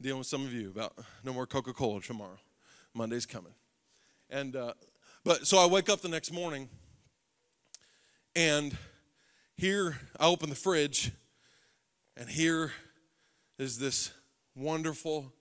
deal 0.00 0.18
with 0.18 0.28
some 0.28 0.44
of 0.44 0.52
you 0.52 0.70
about 0.70 0.92
no 1.24 1.32
more 1.32 1.46
Coca 1.46 1.72
Cola 1.72 2.00
tomorrow. 2.00 2.38
Monday's 2.94 3.26
coming. 3.26 3.52
And, 4.30 4.54
uh, 4.54 4.74
but 5.24 5.48
so 5.48 5.58
I 5.58 5.66
wake 5.66 5.88
up 5.88 6.00
the 6.00 6.08
next 6.08 6.32
morning 6.32 6.68
and 8.36 8.76
here 9.56 9.96
I 10.20 10.26
open 10.26 10.50
the 10.50 10.54
fridge 10.54 11.12
and 12.16 12.28
here 12.28 12.72
is 13.58 13.78
this 13.78 14.10
wonderful, 14.54 15.32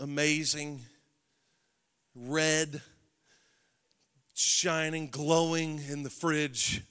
amazing, 0.00 0.80
red, 2.14 2.80
shining, 4.32 5.08
glowing 5.08 5.80
in 5.88 6.02
the 6.02 6.10
fridge 6.10 6.82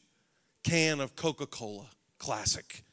can 0.63 0.99
of 0.99 1.15
Coca 1.15 1.47
Cola 1.47 1.88
Classic. 2.19 2.84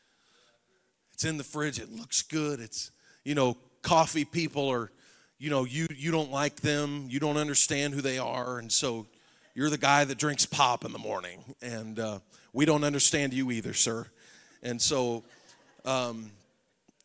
It's 1.12 1.24
in 1.24 1.36
the 1.36 1.44
fridge, 1.44 1.78
it 1.78 1.92
looks 1.92 2.22
good. 2.22 2.58
It's, 2.58 2.90
you 3.24 3.34
know, 3.34 3.58
coffee 3.82 4.24
people 4.24 4.68
are, 4.70 4.90
you 5.38 5.50
know, 5.50 5.64
you, 5.64 5.86
you 5.94 6.10
don't 6.10 6.30
like 6.30 6.56
them, 6.56 7.06
you 7.10 7.20
don't 7.20 7.36
understand 7.36 7.92
who 7.92 8.00
they 8.00 8.18
are, 8.18 8.58
and 8.58 8.72
so 8.72 9.06
you're 9.54 9.70
the 9.70 9.78
guy 9.78 10.04
that 10.04 10.18
drinks 10.18 10.46
pop 10.46 10.84
in 10.84 10.92
the 10.92 10.98
morning, 10.98 11.42
and 11.60 11.98
uh, 11.98 12.18
we 12.52 12.64
don't 12.64 12.84
understand 12.84 13.34
you 13.34 13.50
either, 13.50 13.74
sir. 13.74 14.06
And 14.62 14.80
so, 14.80 15.24
um, 15.84 16.30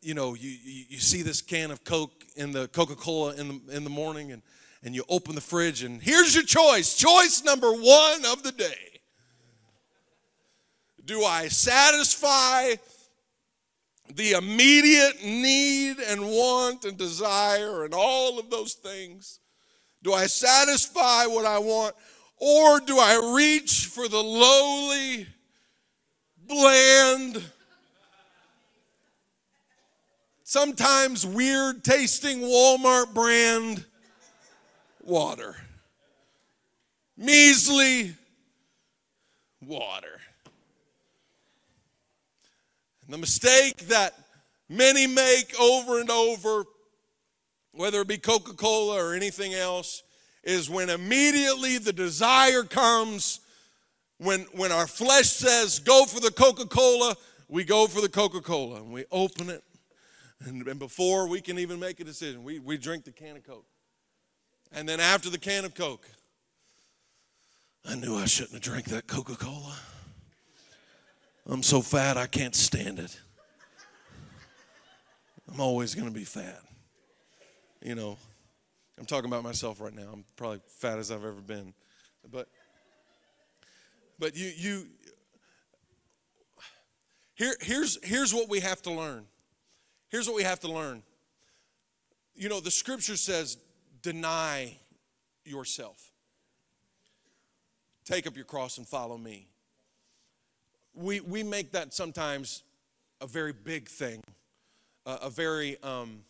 you 0.00 0.14
know, 0.14 0.34
you, 0.34 0.50
you, 0.88 0.98
see 0.98 1.22
this 1.22 1.42
can 1.42 1.70
of 1.70 1.82
Coke 1.84 2.24
in 2.36 2.52
the 2.52 2.68
Coca 2.68 2.94
Cola 2.94 3.34
in 3.34 3.48
the, 3.48 3.76
in 3.76 3.84
the 3.84 3.90
morning, 3.90 4.32
and 4.32 4.42
and 4.82 4.94
you 4.94 5.04
open 5.08 5.34
the 5.34 5.40
fridge, 5.40 5.82
and 5.82 6.00
here's 6.00 6.34
your 6.34 6.44
choice. 6.44 6.96
Choice 6.96 7.42
number 7.44 7.72
one 7.72 8.24
of 8.26 8.42
the 8.42 8.52
day. 8.52 9.00
Do 11.04 11.24
I 11.24 11.48
satisfy 11.48 12.74
the 14.14 14.32
immediate 14.32 15.24
need 15.24 15.98
and 15.98 16.22
want 16.22 16.84
and 16.84 16.96
desire 16.96 17.84
and 17.84 17.94
all 17.94 18.38
of 18.38 18.50
those 18.50 18.74
things? 18.74 19.40
Do 20.02 20.12
I 20.12 20.26
satisfy 20.26 21.26
what 21.26 21.46
I 21.46 21.58
want? 21.58 21.96
Or 22.38 22.80
do 22.80 22.98
I 22.98 23.34
reach 23.34 23.86
for 23.86 24.08
the 24.08 24.22
lowly, 24.22 25.26
bland, 26.46 27.42
sometimes 30.44 31.26
weird 31.26 31.82
tasting 31.82 32.40
Walmart 32.40 33.14
brand 33.14 33.84
water. 35.02 35.56
Measly 37.16 38.14
water. 39.64 40.20
And 43.04 43.14
the 43.14 43.18
mistake 43.18 43.76
that 43.88 44.14
many 44.68 45.06
make 45.06 45.58
over 45.58 46.00
and 46.00 46.10
over, 46.10 46.64
whether 47.72 48.00
it 48.00 48.08
be 48.08 48.18
Coca 48.18 48.52
Cola 48.52 49.02
or 49.02 49.14
anything 49.14 49.54
else, 49.54 50.02
is 50.46 50.70
when 50.70 50.88
immediately 50.88 51.76
the 51.76 51.92
desire 51.92 52.62
comes, 52.62 53.40
when, 54.18 54.42
when 54.52 54.70
our 54.70 54.86
flesh 54.86 55.26
says, 55.26 55.80
go 55.80 56.06
for 56.06 56.20
the 56.20 56.30
Coca 56.30 56.66
Cola, 56.66 57.16
we 57.48 57.64
go 57.64 57.88
for 57.88 58.00
the 58.00 58.08
Coca 58.08 58.40
Cola 58.40 58.76
and 58.76 58.92
we 58.92 59.04
open 59.10 59.50
it. 59.50 59.64
And, 60.44 60.66
and 60.68 60.78
before 60.78 61.26
we 61.28 61.40
can 61.40 61.58
even 61.58 61.80
make 61.80 61.98
a 61.98 62.04
decision, 62.04 62.44
we, 62.44 62.60
we 62.60 62.78
drink 62.78 63.04
the 63.04 63.10
can 63.10 63.36
of 63.36 63.44
Coke. 63.44 63.66
And 64.72 64.88
then 64.88 65.00
after 65.00 65.30
the 65.30 65.38
can 65.38 65.64
of 65.64 65.74
Coke, 65.74 66.08
I 67.84 67.96
knew 67.96 68.16
I 68.16 68.26
shouldn't 68.26 68.52
have 68.52 68.62
drank 68.62 68.86
that 68.86 69.08
Coca 69.08 69.34
Cola. 69.34 69.76
I'm 71.48 71.62
so 71.62 71.82
fat 71.82 72.16
I 72.16 72.26
can't 72.26 72.54
stand 72.54 73.00
it. 73.00 73.20
I'm 75.52 75.60
always 75.60 75.94
going 75.94 76.08
to 76.08 76.14
be 76.14 76.24
fat. 76.24 76.60
You 77.82 77.94
know, 77.94 78.18
I'm 78.98 79.06
talking 79.06 79.30
about 79.30 79.42
myself 79.42 79.80
right 79.80 79.94
now. 79.94 80.08
I'm 80.12 80.24
probably 80.36 80.60
fat 80.68 80.98
as 80.98 81.10
I've 81.10 81.24
ever 81.24 81.40
been. 81.40 81.74
But 82.30 82.48
but 84.18 84.36
you 84.36 84.50
you 84.56 84.86
here 87.34 87.54
here's 87.60 87.98
here's 88.02 88.32
what 88.32 88.48
we 88.48 88.60
have 88.60 88.82
to 88.82 88.92
learn. 88.92 89.26
Here's 90.08 90.26
what 90.26 90.36
we 90.36 90.44
have 90.44 90.60
to 90.60 90.72
learn. 90.72 91.02
You 92.34 92.48
know, 92.48 92.60
the 92.60 92.70
scripture 92.70 93.16
says 93.16 93.58
deny 94.02 94.76
yourself. 95.44 96.12
Take 98.04 98.26
up 98.26 98.36
your 98.36 98.44
cross 98.44 98.78
and 98.78 98.86
follow 98.86 99.18
me. 99.18 99.48
We, 100.94 101.20
we 101.20 101.42
make 101.42 101.72
that 101.72 101.92
sometimes 101.92 102.62
a 103.20 103.26
very 103.26 103.52
big 103.52 103.88
thing, 103.88 104.22
a, 105.04 105.18
a 105.22 105.30
very, 105.30 105.76
um, 105.82 106.20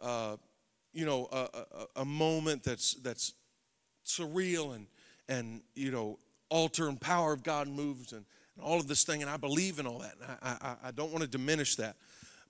uh, 0.00 0.36
you 0.92 1.06
know, 1.06 1.28
a, 1.30 1.48
a, 1.54 1.86
a, 2.02 2.04
moment 2.04 2.64
that's, 2.64 2.94
that's 2.94 3.34
surreal 4.04 4.74
and, 4.74 4.86
and, 5.28 5.62
you 5.74 5.90
know, 5.90 6.18
altar 6.48 6.88
and 6.88 7.00
power 7.00 7.32
of 7.32 7.42
God 7.42 7.68
moves 7.68 8.12
and, 8.12 8.24
and 8.56 8.64
all 8.64 8.78
of 8.78 8.88
this 8.88 9.04
thing. 9.04 9.22
And 9.22 9.30
I 9.30 9.36
believe 9.36 9.78
in 9.78 9.86
all 9.86 10.00
that. 10.00 10.14
I, 10.42 10.56
I, 10.60 10.88
I 10.88 10.90
don't 10.90 11.12
want 11.12 11.22
to 11.22 11.28
diminish 11.28 11.76
that. 11.76 11.96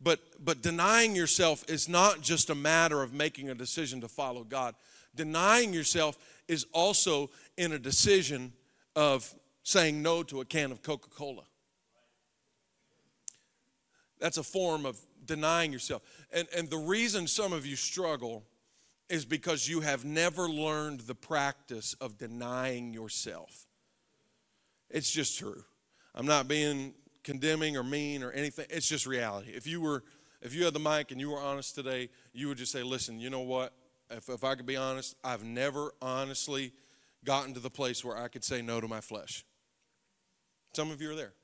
But, 0.02 0.20
but 0.42 0.62
denying 0.62 1.14
yourself 1.14 1.64
is 1.68 1.88
not 1.88 2.22
just 2.22 2.48
a 2.48 2.54
matter 2.54 3.02
of 3.02 3.12
making 3.12 3.50
a 3.50 3.54
decision 3.54 4.00
to 4.00 4.08
follow 4.08 4.44
God. 4.44 4.74
Denying 5.14 5.74
yourself 5.74 6.16
is 6.48 6.66
also 6.72 7.30
in 7.58 7.72
a 7.72 7.78
decision 7.78 8.52
of 8.96 9.34
saying 9.62 10.00
no 10.00 10.22
to 10.22 10.40
a 10.40 10.44
can 10.44 10.72
of 10.72 10.82
Coca 10.82 11.10
Cola. 11.10 11.42
That's 14.18 14.38
a 14.38 14.42
form 14.42 14.86
of 14.86 14.98
denying 15.30 15.72
yourself. 15.72 16.02
And, 16.32 16.48
and 16.56 16.68
the 16.68 16.76
reason 16.76 17.26
some 17.26 17.52
of 17.52 17.64
you 17.64 17.76
struggle 17.76 18.44
is 19.08 19.24
because 19.24 19.68
you 19.68 19.80
have 19.80 20.04
never 20.04 20.48
learned 20.48 21.00
the 21.00 21.14
practice 21.14 21.94
of 22.00 22.18
denying 22.18 22.92
yourself. 22.92 23.66
It's 24.90 25.10
just 25.10 25.38
true. 25.38 25.64
I'm 26.14 26.26
not 26.26 26.48
being 26.48 26.94
condemning 27.22 27.76
or 27.76 27.84
mean 27.84 28.22
or 28.22 28.32
anything. 28.32 28.66
It's 28.70 28.88
just 28.88 29.06
reality. 29.06 29.52
If 29.54 29.66
you 29.66 29.80
were, 29.80 30.02
if 30.42 30.52
you 30.52 30.64
had 30.64 30.74
the 30.74 30.80
mic 30.80 31.12
and 31.12 31.20
you 31.20 31.30
were 31.30 31.38
honest 31.38 31.76
today, 31.76 32.08
you 32.32 32.48
would 32.48 32.58
just 32.58 32.72
say, 32.72 32.82
"Listen, 32.82 33.20
you 33.20 33.30
know 33.30 33.40
what? 33.40 33.72
If, 34.10 34.28
if 34.28 34.42
I 34.42 34.56
could 34.56 34.66
be 34.66 34.76
honest, 34.76 35.14
I've 35.22 35.44
never 35.44 35.92
honestly 36.02 36.72
gotten 37.24 37.54
to 37.54 37.60
the 37.60 37.70
place 37.70 38.04
where 38.04 38.16
I 38.16 38.26
could 38.26 38.44
say 38.44 38.62
no 38.62 38.80
to 38.80 38.88
my 38.88 39.00
flesh." 39.00 39.44
Some 40.74 40.90
of 40.90 41.00
you 41.00 41.12
are 41.12 41.16
there, 41.16 41.34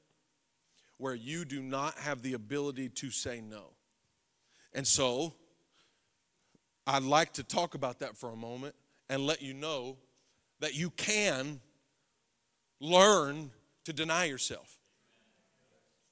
where 0.98 1.14
you 1.14 1.44
do 1.44 1.62
not 1.62 1.94
have 1.98 2.22
the 2.22 2.34
ability 2.34 2.88
to 2.90 3.10
say 3.10 3.40
no, 3.40 3.75
and 4.76 4.86
so 4.86 5.32
I'd 6.86 7.02
like 7.02 7.32
to 7.32 7.42
talk 7.42 7.74
about 7.74 7.98
that 8.00 8.16
for 8.16 8.30
a 8.30 8.36
moment 8.36 8.76
and 9.08 9.26
let 9.26 9.42
you 9.42 9.54
know 9.54 9.96
that 10.60 10.74
you 10.74 10.90
can 10.90 11.60
learn 12.80 13.50
to 13.84 13.92
deny 13.92 14.26
yourself. 14.26 14.78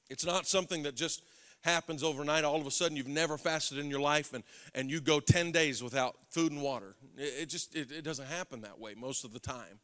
It's 0.09 0.25
not 0.25 0.47
something 0.47 0.83
that 0.83 0.95
just 0.95 1.23
happens 1.61 2.03
overnight. 2.03 2.43
All 2.43 2.59
of 2.59 2.67
a 2.67 2.71
sudden, 2.71 2.97
you've 2.97 3.07
never 3.07 3.37
fasted 3.37 3.77
in 3.77 3.89
your 3.89 3.99
life 3.99 4.33
and, 4.33 4.43
and 4.73 4.89
you 4.89 4.99
go 4.99 5.19
10 5.19 5.51
days 5.51 5.81
without 5.83 6.15
food 6.29 6.51
and 6.51 6.61
water. 6.61 6.95
It, 7.17 7.43
it 7.43 7.45
just 7.49 7.75
it, 7.75 7.91
it 7.91 8.03
doesn't 8.03 8.27
happen 8.27 8.61
that 8.61 8.79
way 8.79 8.95
most 8.95 9.23
of 9.23 9.33
the 9.33 9.39
time. 9.39 9.79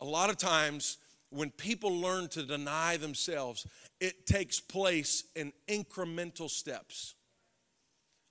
A 0.00 0.04
lot 0.04 0.30
of 0.30 0.36
times, 0.36 0.98
when 1.30 1.50
people 1.50 1.96
learn 1.96 2.28
to 2.30 2.42
deny 2.42 2.96
themselves, 2.96 3.66
it 4.00 4.26
takes 4.26 4.60
place 4.60 5.24
in 5.36 5.52
incremental 5.68 6.50
steps. 6.50 7.14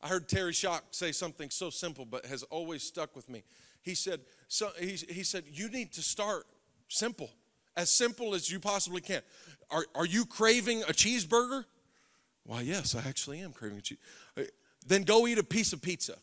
I 0.04 0.08
heard 0.08 0.28
Terry 0.28 0.54
Shock 0.54 0.86
say 0.92 1.12
something 1.12 1.50
so 1.50 1.70
simple 1.70 2.06
but 2.06 2.26
has 2.26 2.44
always 2.44 2.84
stuck 2.84 3.16
with 3.16 3.30
me. 3.30 3.44
He 3.82 3.96
said, 3.96 4.22
so, 4.48 4.70
he, 4.80 4.96
he 5.10 5.24
said, 5.24 5.44
You 5.48 5.70
need 5.70 5.94
to 5.94 6.02
start 6.02 6.46
simple, 6.88 7.30
as 7.78 7.90
simple 7.90 8.34
as 8.34 8.52
you 8.52 8.60
possibly 8.60 9.02
can. 9.02 9.22
Are, 9.70 9.86
are 9.96 10.06
you 10.06 10.26
craving 10.26 10.84
a 10.84 10.94
cheeseburger? 10.94 11.66
Why, 12.44 12.62
yes, 12.62 12.96
I 12.96 13.08
actually 13.08 13.40
am 13.40 13.54
craving 13.54 13.78
a 13.78 13.82
cheese. 13.82 14.00
Uh, 14.38 14.44
then 14.86 15.04
go 15.04 15.28
eat 15.28 15.38
a 15.38 15.44
piece 15.44 15.74
of 15.74 15.82
pizza. 15.82 16.16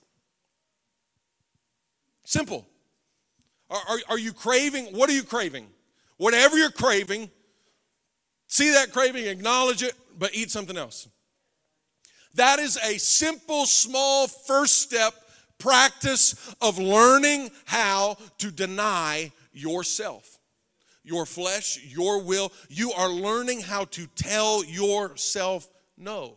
Simple. 2.24 2.66
Are, 3.70 3.80
are, 3.88 3.98
are 4.10 4.18
you 4.18 4.32
craving? 4.32 4.86
What 4.86 5.08
are 5.08 5.14
you 5.14 5.22
craving? 5.22 5.68
Whatever 6.16 6.58
you're 6.58 6.70
craving, 6.70 7.30
see 8.48 8.72
that 8.72 8.92
craving, 8.92 9.26
acknowledge 9.26 9.82
it, 9.82 9.94
but 10.18 10.34
eat 10.34 10.50
something 10.50 10.76
else. 10.76 11.08
That 12.34 12.58
is 12.58 12.76
a 12.76 12.98
simple, 12.98 13.66
small 13.66 14.28
first 14.28 14.80
step 14.80 15.14
practice 15.58 16.54
of 16.60 16.78
learning 16.78 17.50
how 17.64 18.16
to 18.38 18.50
deny 18.50 19.32
yourself, 19.52 20.38
your 21.02 21.26
flesh, 21.26 21.80
your 21.84 22.22
will. 22.22 22.52
You 22.68 22.92
are 22.92 23.08
learning 23.08 23.60
how 23.60 23.84
to 23.86 24.06
tell 24.14 24.64
yourself 24.64 25.68
no. 25.96 26.36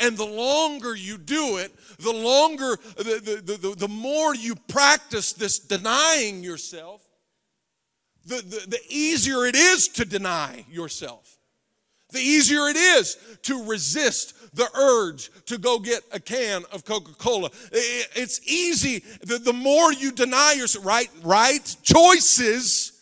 And 0.00 0.16
the 0.16 0.26
longer 0.26 0.94
you 0.94 1.18
do 1.18 1.56
it, 1.58 1.72
the 1.98 2.12
longer, 2.12 2.78
the, 2.96 3.42
the, 3.44 3.56
the, 3.56 3.74
the 3.74 3.88
more 3.88 4.34
you 4.34 4.54
practice 4.54 5.32
this 5.32 5.58
denying 5.58 6.44
yourself, 6.44 7.02
the, 8.24 8.36
the, 8.36 8.66
the 8.68 8.80
easier 8.88 9.44
it 9.46 9.56
is 9.56 9.88
to 9.88 10.04
deny 10.04 10.64
yourself. 10.70 11.37
The 12.10 12.20
easier 12.20 12.68
it 12.68 12.76
is 12.76 13.18
to 13.42 13.64
resist 13.64 14.34
the 14.54 14.68
urge 14.74 15.30
to 15.46 15.58
go 15.58 15.78
get 15.78 16.02
a 16.10 16.18
can 16.18 16.64
of 16.72 16.84
Coca 16.84 17.12
Cola. 17.14 17.50
It's 17.70 18.40
easy. 18.48 19.04
The 19.20 19.52
more 19.52 19.92
you 19.92 20.10
deny 20.12 20.54
yourself, 20.56 20.86
right, 20.86 21.10
right 21.22 21.76
choices, 21.82 22.92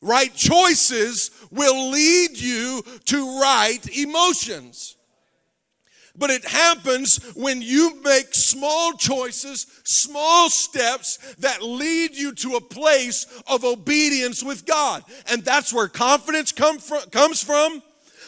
right 0.00 0.32
choices 0.32 1.30
will 1.50 1.90
lead 1.90 2.38
you 2.38 2.82
to 3.06 3.40
right 3.40 3.80
emotions. 3.96 4.96
But 6.18 6.30
it 6.30 6.46
happens 6.46 7.18
when 7.34 7.60
you 7.60 8.00
make 8.02 8.34
small 8.34 8.92
choices, 8.92 9.66
small 9.84 10.48
steps 10.48 11.18
that 11.40 11.62
lead 11.62 12.14
you 12.14 12.32
to 12.36 12.54
a 12.54 12.60
place 12.60 13.26
of 13.46 13.64
obedience 13.64 14.42
with 14.42 14.64
God. 14.64 15.04
And 15.28 15.44
that's 15.44 15.74
where 15.74 15.88
confidence 15.88 16.52
come 16.52 16.78
from, 16.78 17.02
comes 17.10 17.42
from. 17.42 17.82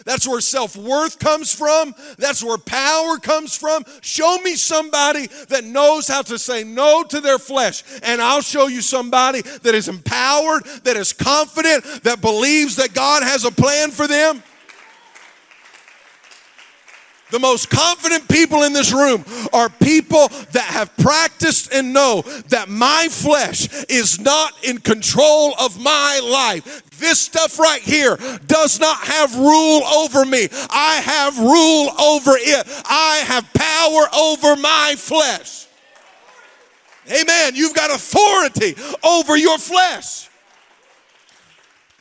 That's 0.09 0.27
where 0.27 0.41
self 0.41 0.75
worth 0.75 1.19
comes 1.19 1.55
from. 1.55 1.95
That's 2.17 2.43
where 2.43 2.57
power 2.57 3.19
comes 3.19 3.55
from. 3.55 3.85
Show 4.01 4.39
me 4.39 4.55
somebody 4.55 5.27
that 5.49 5.65
knows 5.65 6.09
how 6.09 6.23
to 6.23 6.39
say 6.39 6.65
no 6.65 7.03
to 7.11 7.21
their 7.21 7.39
flesh, 7.39 7.85
and 8.03 8.23
I'll 8.23 8.41
show 8.41 8.69
you 8.69 8.81
somebody 8.81 9.43
that 9.43 9.75
is 9.75 9.87
empowered, 9.87 10.65
that 10.85 10.97
is 10.97 11.13
confident, 11.13 11.85
that 12.05 12.23
believes 12.23 12.77
that 12.77 12.95
God 12.95 13.23
has 13.23 13.45
a 13.45 13.51
plan 13.51 13.91
for 13.91 14.07
them. 14.07 14.43
The 17.31 17.39
most 17.39 17.69
confident 17.69 18.27
people 18.29 18.63
in 18.63 18.73
this 18.73 18.93
room 18.93 19.25
are 19.53 19.69
people 19.69 20.29
that 20.53 20.65
have 20.65 20.97
practiced 20.97 21.73
and 21.73 21.93
know 21.93 22.23
that 22.49 22.69
my 22.69 23.09
flesh 23.11 23.69
is 23.85 24.19
not 24.19 24.53
in 24.65 24.79
control 24.79 25.55
of 25.61 25.79
my 25.83 26.21
life. 26.25 26.83
This 26.99 27.21
stuff 27.21 27.59
right 27.59 27.83
here 27.83 28.17
does 28.47 28.81
not 28.81 28.99
have 28.99 29.37
rule 29.37 29.83
over 29.85 30.25
me. 30.25 30.49
I 30.71 30.97
have 31.05 31.39
rule 31.39 31.91
over 32.01 32.33
it. 32.35 32.67
I 32.87 33.23
have 33.27 33.53
power 33.53 34.09
over 34.19 34.61
my 34.61 34.95
flesh. 34.97 35.67
Amen. 37.11 37.55
You've 37.55 37.75
got 37.75 37.91
authority 37.91 38.75
over 39.05 39.37
your 39.37 39.59
flesh. 39.59 40.29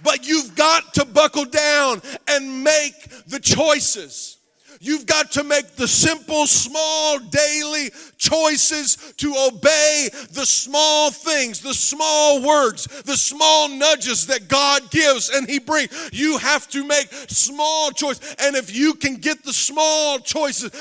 But 0.03 0.27
you've 0.27 0.55
got 0.55 0.93
to 0.95 1.05
buckle 1.05 1.45
down 1.45 2.01
and 2.27 2.63
make 2.63 3.25
the 3.27 3.39
choices. 3.39 4.36
You've 4.79 5.05
got 5.05 5.31
to 5.33 5.43
make 5.43 5.75
the 5.75 5.87
simple, 5.87 6.47
small, 6.47 7.19
daily 7.19 7.91
choices 8.17 9.13
to 9.17 9.33
obey 9.51 10.09
the 10.31 10.45
small 10.45 11.11
things, 11.11 11.61
the 11.61 11.73
small 11.73 12.41
words, 12.41 12.85
the 13.03 13.17
small 13.17 13.69
nudges 13.69 14.27
that 14.27 14.47
God 14.47 14.89
gives 14.91 15.29
and 15.29 15.47
He 15.47 15.59
brings. 15.59 16.09
You 16.11 16.37
have 16.37 16.67
to 16.69 16.85
make 16.85 17.11
small 17.27 17.91
choices. 17.91 18.35
And 18.39 18.55
if 18.55 18.75
you 18.75 18.93
can 18.93 19.15
get 19.15 19.43
the 19.43 19.53
small 19.53 20.19
choices, 20.19 20.71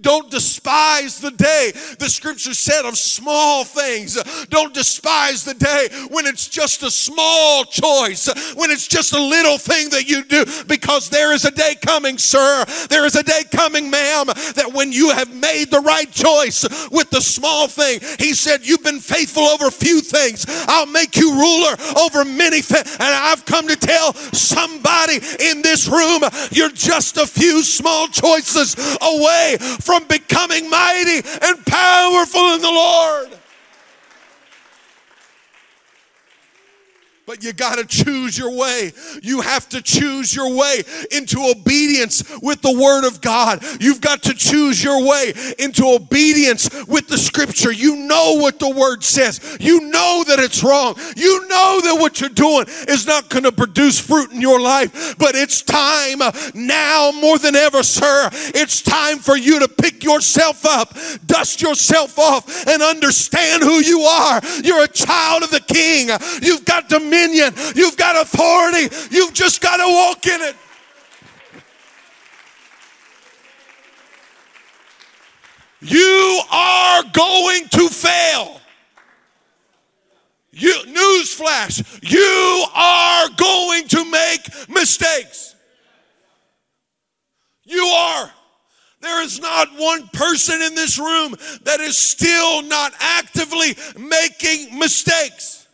don't 0.00 0.30
despise 0.30 1.20
the 1.20 1.30
day. 1.30 1.72
The 1.98 2.08
scripture 2.08 2.54
said 2.54 2.84
of 2.84 2.98
small 2.98 3.64
things, 3.64 4.22
don't 4.46 4.74
despise 4.74 5.44
the 5.44 5.54
day 5.54 5.88
when 6.10 6.26
it's 6.26 6.48
just 6.48 6.82
a 6.82 6.90
small 6.90 7.64
choice, 7.64 8.28
when 8.54 8.70
it's 8.70 8.88
just 8.88 9.12
a 9.12 9.22
little 9.22 9.58
thing 9.58 9.90
that 9.90 10.08
you 10.08 10.24
do, 10.24 10.44
because 10.66 11.08
there 11.08 11.32
is 11.32 11.44
a 11.44 11.50
day 11.50 11.74
coming, 11.84 12.18
sir. 12.18 12.64
There 12.88 13.04
is 13.04 13.16
a 13.16 13.22
day 13.22 13.42
coming, 13.50 13.90
ma'am, 13.90 14.26
that 14.26 14.70
when 14.72 14.92
you 14.92 15.10
have 15.10 15.34
made 15.34 15.70
the 15.70 15.80
right 15.80 16.10
choice 16.10 16.64
with 16.90 17.10
the 17.10 17.20
small 17.20 17.68
thing, 17.68 18.00
He 18.18 18.34
said, 18.34 18.66
You've 18.66 18.82
been 18.82 19.00
faithful 19.00 19.44
over 19.44 19.70
few 19.70 20.00
things. 20.00 20.46
I'll 20.68 20.86
make 20.86 21.16
you 21.16 21.32
ruler 21.32 21.76
over 21.98 22.24
many 22.24 22.62
things. 22.62 22.92
And 22.94 23.02
I've 23.02 23.44
come 23.44 23.68
to 23.68 23.76
tell 23.76 24.14
somebody 24.14 25.20
in 25.40 25.62
this 25.62 25.88
room, 25.88 26.22
you're 26.50 26.70
just 26.70 27.16
a 27.16 27.26
few 27.26 27.62
small 27.62 28.08
choices 28.08 28.76
away 29.00 29.56
from 29.80 30.04
becoming 30.04 30.68
mighty 30.68 31.26
and 31.42 31.66
powerful 31.66 32.54
in 32.54 32.60
the 32.60 32.70
Lord. 32.70 33.38
But 37.26 37.42
you 37.42 37.52
got 37.52 37.78
to 37.78 37.84
choose 37.84 38.38
your 38.38 38.56
way. 38.56 38.92
You 39.20 39.40
have 39.40 39.68
to 39.70 39.82
choose 39.82 40.34
your 40.34 40.54
way 40.54 40.84
into 41.10 41.40
obedience 41.42 42.22
with 42.40 42.62
the 42.62 42.72
Word 42.72 43.04
of 43.04 43.20
God. 43.20 43.64
You've 43.80 44.00
got 44.00 44.22
to 44.24 44.34
choose 44.34 44.82
your 44.82 45.04
way 45.04 45.32
into 45.58 45.88
obedience 45.88 46.70
with 46.86 47.08
the 47.08 47.18
Scripture. 47.18 47.72
You 47.72 47.96
know 47.96 48.34
what 48.34 48.60
the 48.60 48.70
Word 48.70 49.02
says. 49.02 49.56
You 49.58 49.88
know 49.88 50.22
that 50.28 50.38
it's 50.38 50.62
wrong. 50.62 50.94
You 51.16 51.48
know 51.48 51.80
that 51.82 51.96
what 51.98 52.20
you're 52.20 52.30
doing 52.30 52.66
is 52.86 53.08
not 53.08 53.28
going 53.28 53.42
to 53.42 53.50
produce 53.50 53.98
fruit 53.98 54.30
in 54.30 54.40
your 54.40 54.60
life. 54.60 55.18
But 55.18 55.34
it's 55.34 55.62
time 55.62 56.20
now 56.54 57.10
more 57.10 57.38
than 57.38 57.56
ever, 57.56 57.82
sir. 57.82 58.30
It's 58.54 58.82
time 58.82 59.18
for 59.18 59.36
you 59.36 59.58
to 59.58 59.68
pick 59.68 60.04
yourself 60.04 60.64
up, 60.64 60.96
dust 61.26 61.60
yourself 61.60 62.20
off, 62.20 62.68
and 62.68 62.82
understand 62.82 63.64
who 63.64 63.80
you 63.84 64.02
are. 64.02 64.40
You're 64.62 64.84
a 64.84 64.88
child 64.88 65.42
of 65.42 65.50
the 65.50 65.58
King. 65.58 66.10
You've 66.40 66.64
got 66.64 66.88
to 66.90 67.00
dominion, 67.16 67.54
you've 67.74 67.96
got 67.96 68.20
authority, 68.20 68.94
you've 69.10 69.34
just 69.34 69.60
got 69.60 69.76
to 69.76 69.86
walk 69.86 70.26
in 70.26 70.42
it. 70.42 70.56
You 75.80 76.40
are 76.50 77.02
going 77.12 77.68
to 77.68 77.88
fail. 77.88 78.60
You, 80.50 80.72
newsflash, 80.86 81.84
you 82.02 82.64
are 82.74 83.28
going 83.36 83.86
to 83.88 84.10
make 84.10 84.70
mistakes. 84.70 85.54
You 87.64 87.82
are. 87.84 88.30
There 89.00 89.22
is 89.22 89.38
not 89.38 89.68
one 89.76 90.08
person 90.08 90.62
in 90.62 90.74
this 90.74 90.98
room 90.98 91.36
that 91.64 91.80
is 91.80 91.98
still 91.98 92.62
not 92.62 92.94
actively 92.98 93.76
making 93.98 94.78
mistakes. 94.78 95.65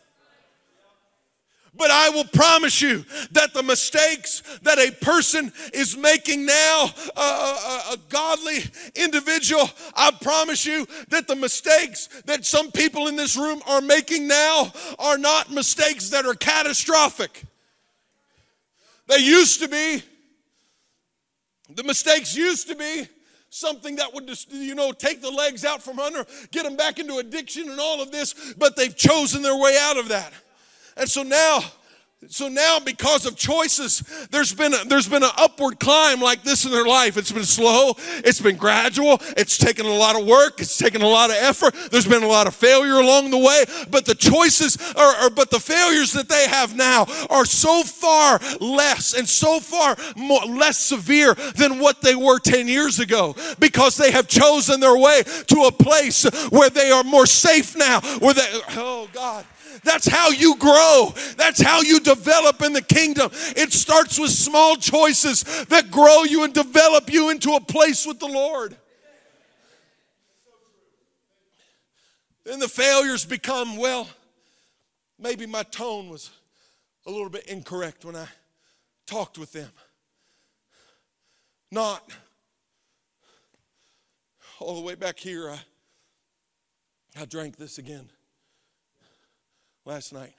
But 1.75 1.89
I 1.89 2.09
will 2.09 2.25
promise 2.25 2.81
you 2.81 3.03
that 3.31 3.53
the 3.53 3.63
mistakes 3.63 4.43
that 4.61 4.77
a 4.77 4.91
person 5.03 5.51
is 5.73 5.97
making 5.97 6.45
now, 6.45 6.89
a, 7.15 7.19
a, 7.19 7.83
a, 7.93 7.97
godly 8.09 8.59
individual, 8.95 9.67
I 9.95 10.11
promise 10.21 10.67
you 10.67 10.87
that 11.09 11.27
the 11.27 11.35
mistakes 11.35 12.09
that 12.25 12.45
some 12.45 12.71
people 12.71 13.07
in 13.07 13.15
this 13.15 13.35
room 13.35 13.59
are 13.65 13.81
making 13.81 14.27
now 14.27 14.71
are 14.99 15.17
not 15.17 15.51
mistakes 15.51 16.09
that 16.09 16.27
are 16.27 16.35
catastrophic. 16.35 17.43
They 19.07 19.17
used 19.17 19.59
to 19.61 19.67
be. 19.67 20.03
The 21.75 21.83
mistakes 21.83 22.35
used 22.35 22.67
to 22.67 22.75
be 22.75 23.07
something 23.49 23.95
that 23.95 24.13
would 24.13 24.27
just, 24.27 24.51
you 24.51 24.75
know, 24.75 24.91
take 24.91 25.21
the 25.21 25.31
legs 25.31 25.65
out 25.65 25.81
from 25.81 25.99
under, 25.99 26.25
get 26.51 26.63
them 26.63 26.75
back 26.75 26.99
into 26.99 27.17
addiction 27.17 27.69
and 27.69 27.79
all 27.79 28.01
of 28.01 28.11
this, 28.11 28.53
but 28.57 28.75
they've 28.75 28.95
chosen 28.95 29.41
their 29.41 29.57
way 29.57 29.75
out 29.79 29.97
of 29.97 30.09
that. 30.09 30.33
And 30.97 31.09
so 31.09 31.23
now 31.23 31.59
So 32.29 32.47
now, 32.47 32.79
because 32.79 33.25
of 33.25 33.35
choices, 33.35 34.01
there's 34.31 34.53
been 34.53 34.73
a, 34.73 34.85
there's 34.85 35.07
been 35.07 35.23
an 35.23 35.31
upward 35.37 35.79
climb 35.79 36.21
like 36.21 36.43
this 36.43 36.65
in 36.65 36.71
their 36.71 36.85
life. 36.85 37.17
It's 37.17 37.31
been 37.31 37.43
slow, 37.43 37.95
it's 38.23 38.39
been 38.39 38.55
gradual, 38.55 39.17
it's 39.35 39.57
taken 39.57 39.85
a 39.85 39.93
lot 39.93 40.19
of 40.19 40.25
work, 40.25 40.59
it's 40.59 40.77
taken 40.77 41.01
a 41.01 41.07
lot 41.07 41.29
of 41.29 41.35
effort. 41.37 41.75
There's 41.91 42.07
been 42.07 42.23
a 42.23 42.27
lot 42.27 42.47
of 42.47 42.55
failure 42.55 42.95
along 42.95 43.31
the 43.31 43.37
way, 43.37 43.65
but 43.89 44.05
the 44.05 44.15
choices 44.15 44.77
are, 44.95 45.29
but 45.31 45.49
the 45.49 45.59
failures 45.59 46.13
that 46.13 46.29
they 46.29 46.47
have 46.47 46.75
now 46.75 47.05
are 47.29 47.45
so 47.45 47.83
far 47.83 48.39
less 48.61 49.13
and 49.13 49.27
so 49.27 49.59
far 49.59 49.97
more, 50.15 50.45
less 50.45 50.77
severe 50.77 51.33
than 51.57 51.79
what 51.79 52.01
they 52.01 52.15
were 52.15 52.39
10 52.39 52.67
years 52.67 52.99
ago 52.99 53.35
because 53.59 53.97
they 53.97 54.11
have 54.11 54.27
chosen 54.27 54.79
their 54.79 54.97
way 54.97 55.23
to 55.47 55.63
a 55.63 55.71
place 55.71 56.23
where 56.49 56.69
they 56.69 56.89
are 56.91 57.03
more 57.03 57.25
safe 57.25 57.75
now. 57.75 57.99
Where 58.19 58.33
they, 58.33 58.47
oh 58.77 59.09
God. 59.11 59.45
That's 59.83 60.07
how 60.07 60.29
you 60.29 60.57
grow. 60.57 61.13
That's 61.37 61.61
how 61.61 61.81
you 61.81 61.99
develop 61.99 62.61
in 62.61 62.73
the 62.73 62.81
kingdom. 62.81 63.29
It 63.55 63.73
starts 63.73 64.19
with 64.19 64.31
small 64.31 64.75
choices 64.75 65.43
that 65.65 65.89
grow 65.91 66.23
you 66.23 66.43
and 66.43 66.53
develop 66.53 67.11
you 67.11 67.29
into 67.29 67.53
a 67.53 67.61
place 67.61 68.05
with 68.05 68.19
the 68.19 68.27
Lord. 68.27 68.75
Then 72.45 72.59
the 72.59 72.67
failures 72.67 73.25
become, 73.25 73.77
well, 73.77 74.07
maybe 75.17 75.45
my 75.45 75.63
tone 75.63 76.09
was 76.09 76.29
a 77.05 77.11
little 77.11 77.29
bit 77.29 77.45
incorrect 77.47 78.03
when 78.05 78.15
I 78.15 78.27
talked 79.05 79.37
with 79.37 79.53
them. 79.53 79.69
Not 81.71 82.03
all 84.59 84.75
the 84.75 84.81
way 84.81 84.95
back 84.95 85.19
here, 85.19 85.49
I, 85.49 85.59
I 87.19 87.25
drank 87.25 87.57
this 87.57 87.77
again 87.77 88.09
last 89.85 90.13
night. 90.13 90.33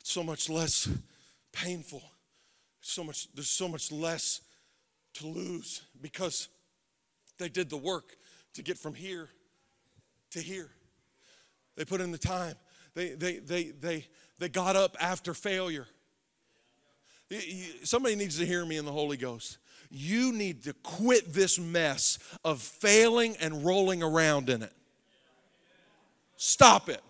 It's 0.00 0.10
so 0.10 0.22
much 0.22 0.48
less 0.48 0.88
painful. 1.52 2.02
So 2.80 3.04
much, 3.04 3.32
there's 3.34 3.48
so 3.48 3.68
much 3.68 3.92
less 3.92 4.40
to 5.14 5.26
lose 5.26 5.82
because 6.00 6.48
they 7.38 7.48
did 7.48 7.70
the 7.70 7.76
work 7.76 8.16
to 8.54 8.62
get 8.62 8.78
from 8.78 8.94
here 8.94 9.28
to 10.30 10.40
here. 10.40 10.70
They 11.76 11.84
put 11.84 12.00
in 12.00 12.12
the 12.12 12.18
time. 12.18 12.54
They, 12.94 13.10
they, 13.10 13.38
they, 13.38 13.64
they, 13.64 14.06
they 14.38 14.48
got 14.48 14.76
up 14.76 14.96
after 15.00 15.34
failure. 15.34 15.86
Somebody 17.84 18.16
needs 18.16 18.38
to 18.38 18.46
hear 18.46 18.64
me 18.66 18.76
in 18.76 18.84
the 18.84 18.92
Holy 18.92 19.16
Ghost. 19.16 19.58
You 19.90 20.32
need 20.32 20.64
to 20.64 20.72
quit 20.74 21.32
this 21.32 21.58
mess 21.58 22.18
of 22.44 22.60
failing 22.60 23.36
and 23.40 23.64
rolling 23.64 24.02
around 24.02 24.50
in 24.50 24.62
it. 24.62 24.72
Stop 26.36 26.88
it. 26.88 27.00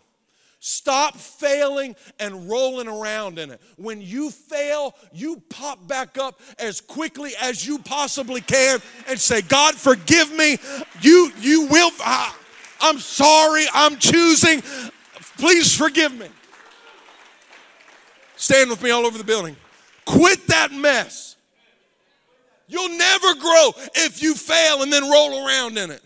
Stop 0.64 1.16
failing 1.16 1.96
and 2.20 2.48
rolling 2.48 2.86
around 2.86 3.40
in 3.40 3.50
it. 3.50 3.60
When 3.78 4.00
you 4.00 4.30
fail, 4.30 4.94
you 5.12 5.42
pop 5.48 5.88
back 5.88 6.18
up 6.18 6.40
as 6.60 6.80
quickly 6.80 7.32
as 7.42 7.66
you 7.66 7.80
possibly 7.80 8.40
can 8.42 8.78
and 9.08 9.18
say, 9.18 9.42
God, 9.42 9.74
forgive 9.74 10.30
me. 10.30 10.58
You, 11.00 11.32
you 11.40 11.66
will. 11.66 11.90
I, 11.98 12.32
I'm 12.80 13.00
sorry. 13.00 13.64
I'm 13.74 13.96
choosing. 13.96 14.62
Please 15.36 15.76
forgive 15.76 16.16
me. 16.16 16.28
Stand 18.36 18.70
with 18.70 18.84
me 18.84 18.90
all 18.90 19.04
over 19.04 19.18
the 19.18 19.24
building. 19.24 19.56
Quit 20.04 20.46
that 20.46 20.70
mess. 20.70 21.34
You'll 22.68 22.96
never 22.96 23.34
grow 23.34 23.72
if 23.96 24.22
you 24.22 24.36
fail 24.36 24.84
and 24.84 24.92
then 24.92 25.10
roll 25.10 25.44
around 25.44 25.76
in 25.76 25.90
it. 25.90 26.02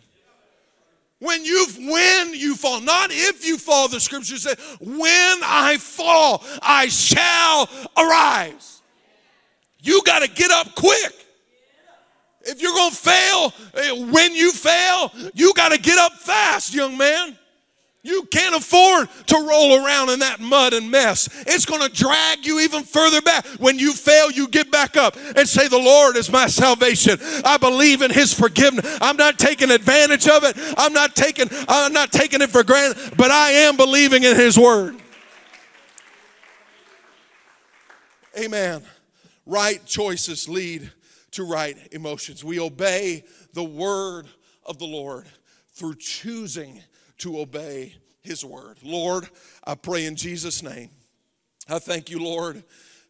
When 1.27 1.45
you 1.45 1.67
when 1.77 2.35
you 2.35 2.55
fall, 2.55 2.81
not 2.81 3.11
if 3.11 3.45
you 3.45 3.59
fall, 3.59 3.89
the 3.89 3.99
scripture 3.99 4.37
says, 4.37 4.57
when 4.79 5.39
I 5.43 5.77
fall, 5.77 6.45
I 6.63 6.87
shall 6.87 7.69
arise. 7.97 8.81
You 9.83 10.03
got 10.05 10.21
to 10.23 10.29
get 10.29 10.53
up 10.53 10.77
quick. 10.77 11.13
If 12.43 12.63
you're 12.63 12.73
going 12.73 12.91
to 12.93 12.97
fail, 12.97 13.53
eh, 13.75 14.13
when 14.13 14.37
you 14.37 14.53
fail, 14.53 15.11
you 15.35 15.53
got 15.55 15.73
to 15.73 15.79
get 15.79 15.99
up 15.99 16.13
fast, 16.13 16.73
young 16.73 16.97
man. 16.97 17.37
You 18.07 18.23
can't 18.27 18.55
afford 18.55 19.09
to 19.27 19.35
roll 19.35 19.85
around 19.85 20.11
in 20.11 20.21
that 20.21 20.39
mud 20.39 20.75
and 20.75 20.89
mess. 20.93 21.29
It's 21.45 21.65
going 21.65 21.83
to 21.83 21.89
drag 21.89 22.47
you 22.47 22.61
even 22.61 22.85
further 22.85 23.21
back. 23.21 23.45
When 23.59 23.81
you 23.81 23.93
fail, 23.93 24.31
you 24.31 24.47
get 24.47 24.71
back 24.71 24.97
up 24.97 25.17
and 25.17 25.49
say, 25.49 25.67
The 25.67 25.77
Lord 25.77 26.17
is 26.17 26.31
my 26.31 26.47
salvation. 26.47 27.19
I 27.45 27.57
believe 27.57 28.03
in 28.03 28.13
his 28.13 28.33
forgiveness. 28.33 28.87
I'm 29.01 29.17
not 29.17 29.41
taking 29.41 29.73
advantage 29.73 30.29
of 30.29 30.45
it. 30.45 30.57
I'm 30.79 30.93
not 30.93 31.17
taking, 31.17 31.49
I'm 31.67 31.93
not 31.93 32.13
taking 32.13 32.43
it 32.43 32.51
for 32.51 32.63
granted, 32.63 33.17
but 33.17 33.33
I 33.33 33.51
am 33.51 33.77
believing 33.77 34.23
in 34.23 34.37
his 34.37 34.57
word. 34.57 34.97
Amen. 38.39 38.85
Right 39.47 39.85
choices 39.85 40.49
lead 40.49 40.93
to 41.33 41.43
right 41.43 41.77
emotions. 41.91 42.45
We 42.45 42.61
obey 42.61 43.25
the 43.53 43.65
word 43.65 44.29
of 44.65 44.79
the 44.79 44.87
Lord 44.87 45.27
through 45.73 45.97
choosing 45.97 46.85
to 47.19 47.41
obey 47.41 47.97
his 48.21 48.45
word. 48.45 48.79
Lord, 48.83 49.29
I 49.65 49.75
pray 49.75 50.07
in 50.07 50.17
Jesus' 50.17 50.63
name. 50.63 50.91
I 51.69 51.79
thank 51.79 52.11
you, 52.11 52.19
Lord, 52.23 52.63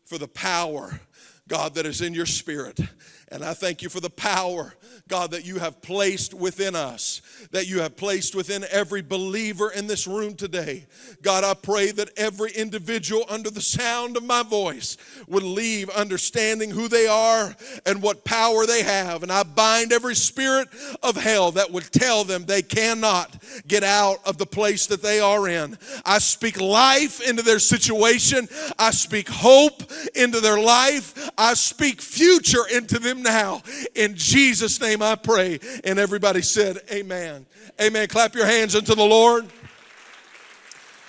for 0.04 0.18
the 0.18 0.28
power, 0.28 1.00
God, 1.48 1.74
that 1.74 1.86
is 1.86 2.00
in 2.00 2.14
your 2.14 2.26
spirit. 2.26 2.80
And 3.28 3.44
I 3.44 3.54
thank 3.54 3.82
you 3.82 3.88
for 3.88 4.00
the 4.00 4.10
power 4.10 4.74
God, 5.08 5.30
that 5.30 5.46
you 5.46 5.60
have 5.60 5.80
placed 5.82 6.34
within 6.34 6.74
us, 6.74 7.22
that 7.52 7.68
you 7.68 7.80
have 7.80 7.96
placed 7.96 8.34
within 8.34 8.64
every 8.72 9.02
believer 9.02 9.70
in 9.70 9.86
this 9.86 10.08
room 10.08 10.34
today. 10.34 10.86
God, 11.22 11.44
I 11.44 11.54
pray 11.54 11.92
that 11.92 12.10
every 12.16 12.50
individual 12.50 13.24
under 13.28 13.48
the 13.48 13.60
sound 13.60 14.16
of 14.16 14.24
my 14.24 14.42
voice 14.42 14.96
would 15.28 15.44
leave 15.44 15.88
understanding 15.90 16.70
who 16.70 16.88
they 16.88 17.06
are 17.06 17.54
and 17.84 18.02
what 18.02 18.24
power 18.24 18.66
they 18.66 18.82
have. 18.82 19.22
And 19.22 19.30
I 19.30 19.44
bind 19.44 19.92
every 19.92 20.16
spirit 20.16 20.68
of 21.04 21.16
hell 21.16 21.52
that 21.52 21.70
would 21.70 21.92
tell 21.92 22.24
them 22.24 22.44
they 22.44 22.62
cannot 22.62 23.40
get 23.68 23.84
out 23.84 24.18
of 24.24 24.38
the 24.38 24.46
place 24.46 24.88
that 24.88 25.02
they 25.02 25.20
are 25.20 25.48
in. 25.48 25.78
I 26.04 26.18
speak 26.18 26.60
life 26.60 27.20
into 27.20 27.42
their 27.42 27.60
situation, 27.60 28.48
I 28.76 28.90
speak 28.90 29.28
hope 29.28 29.84
into 30.16 30.40
their 30.40 30.58
life, 30.58 31.30
I 31.38 31.54
speak 31.54 32.00
future 32.00 32.66
into 32.72 32.98
them 32.98 33.22
now. 33.22 33.62
In 33.94 34.14
Jesus' 34.14 34.80
name, 34.80 35.02
I 35.02 35.14
pray. 35.16 35.58
And 35.84 35.98
everybody 35.98 36.42
said, 36.42 36.78
Amen. 36.90 37.46
Amen. 37.80 38.08
Clap 38.08 38.34
your 38.34 38.46
hands 38.46 38.74
unto 38.74 38.94
the 38.94 39.04
Lord. 39.04 39.46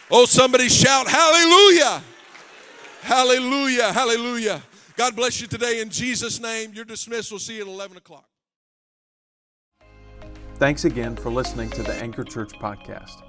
Oh, 0.10 0.26
somebody 0.26 0.70
shout, 0.70 1.08
Hallelujah! 1.08 2.02
Hallelujah! 3.02 3.92
Hallelujah! 3.92 4.64
God 4.96 5.16
bless 5.16 5.42
you 5.42 5.48
today 5.48 5.82
in 5.82 5.90
Jesus' 5.90 6.40
name. 6.40 6.72
You're 6.74 6.86
dismissed. 6.86 7.32
We'll 7.32 7.40
see 7.40 7.58
you 7.58 7.64
at 7.64 7.68
11 7.68 7.98
o'clock. 7.98 8.26
Thanks 10.56 10.86
again 10.86 11.16
for 11.16 11.30
listening 11.30 11.70
to 11.72 11.84
the 11.84 11.94
Anchor 11.96 12.24
Church 12.24 12.54
podcast. 12.54 13.27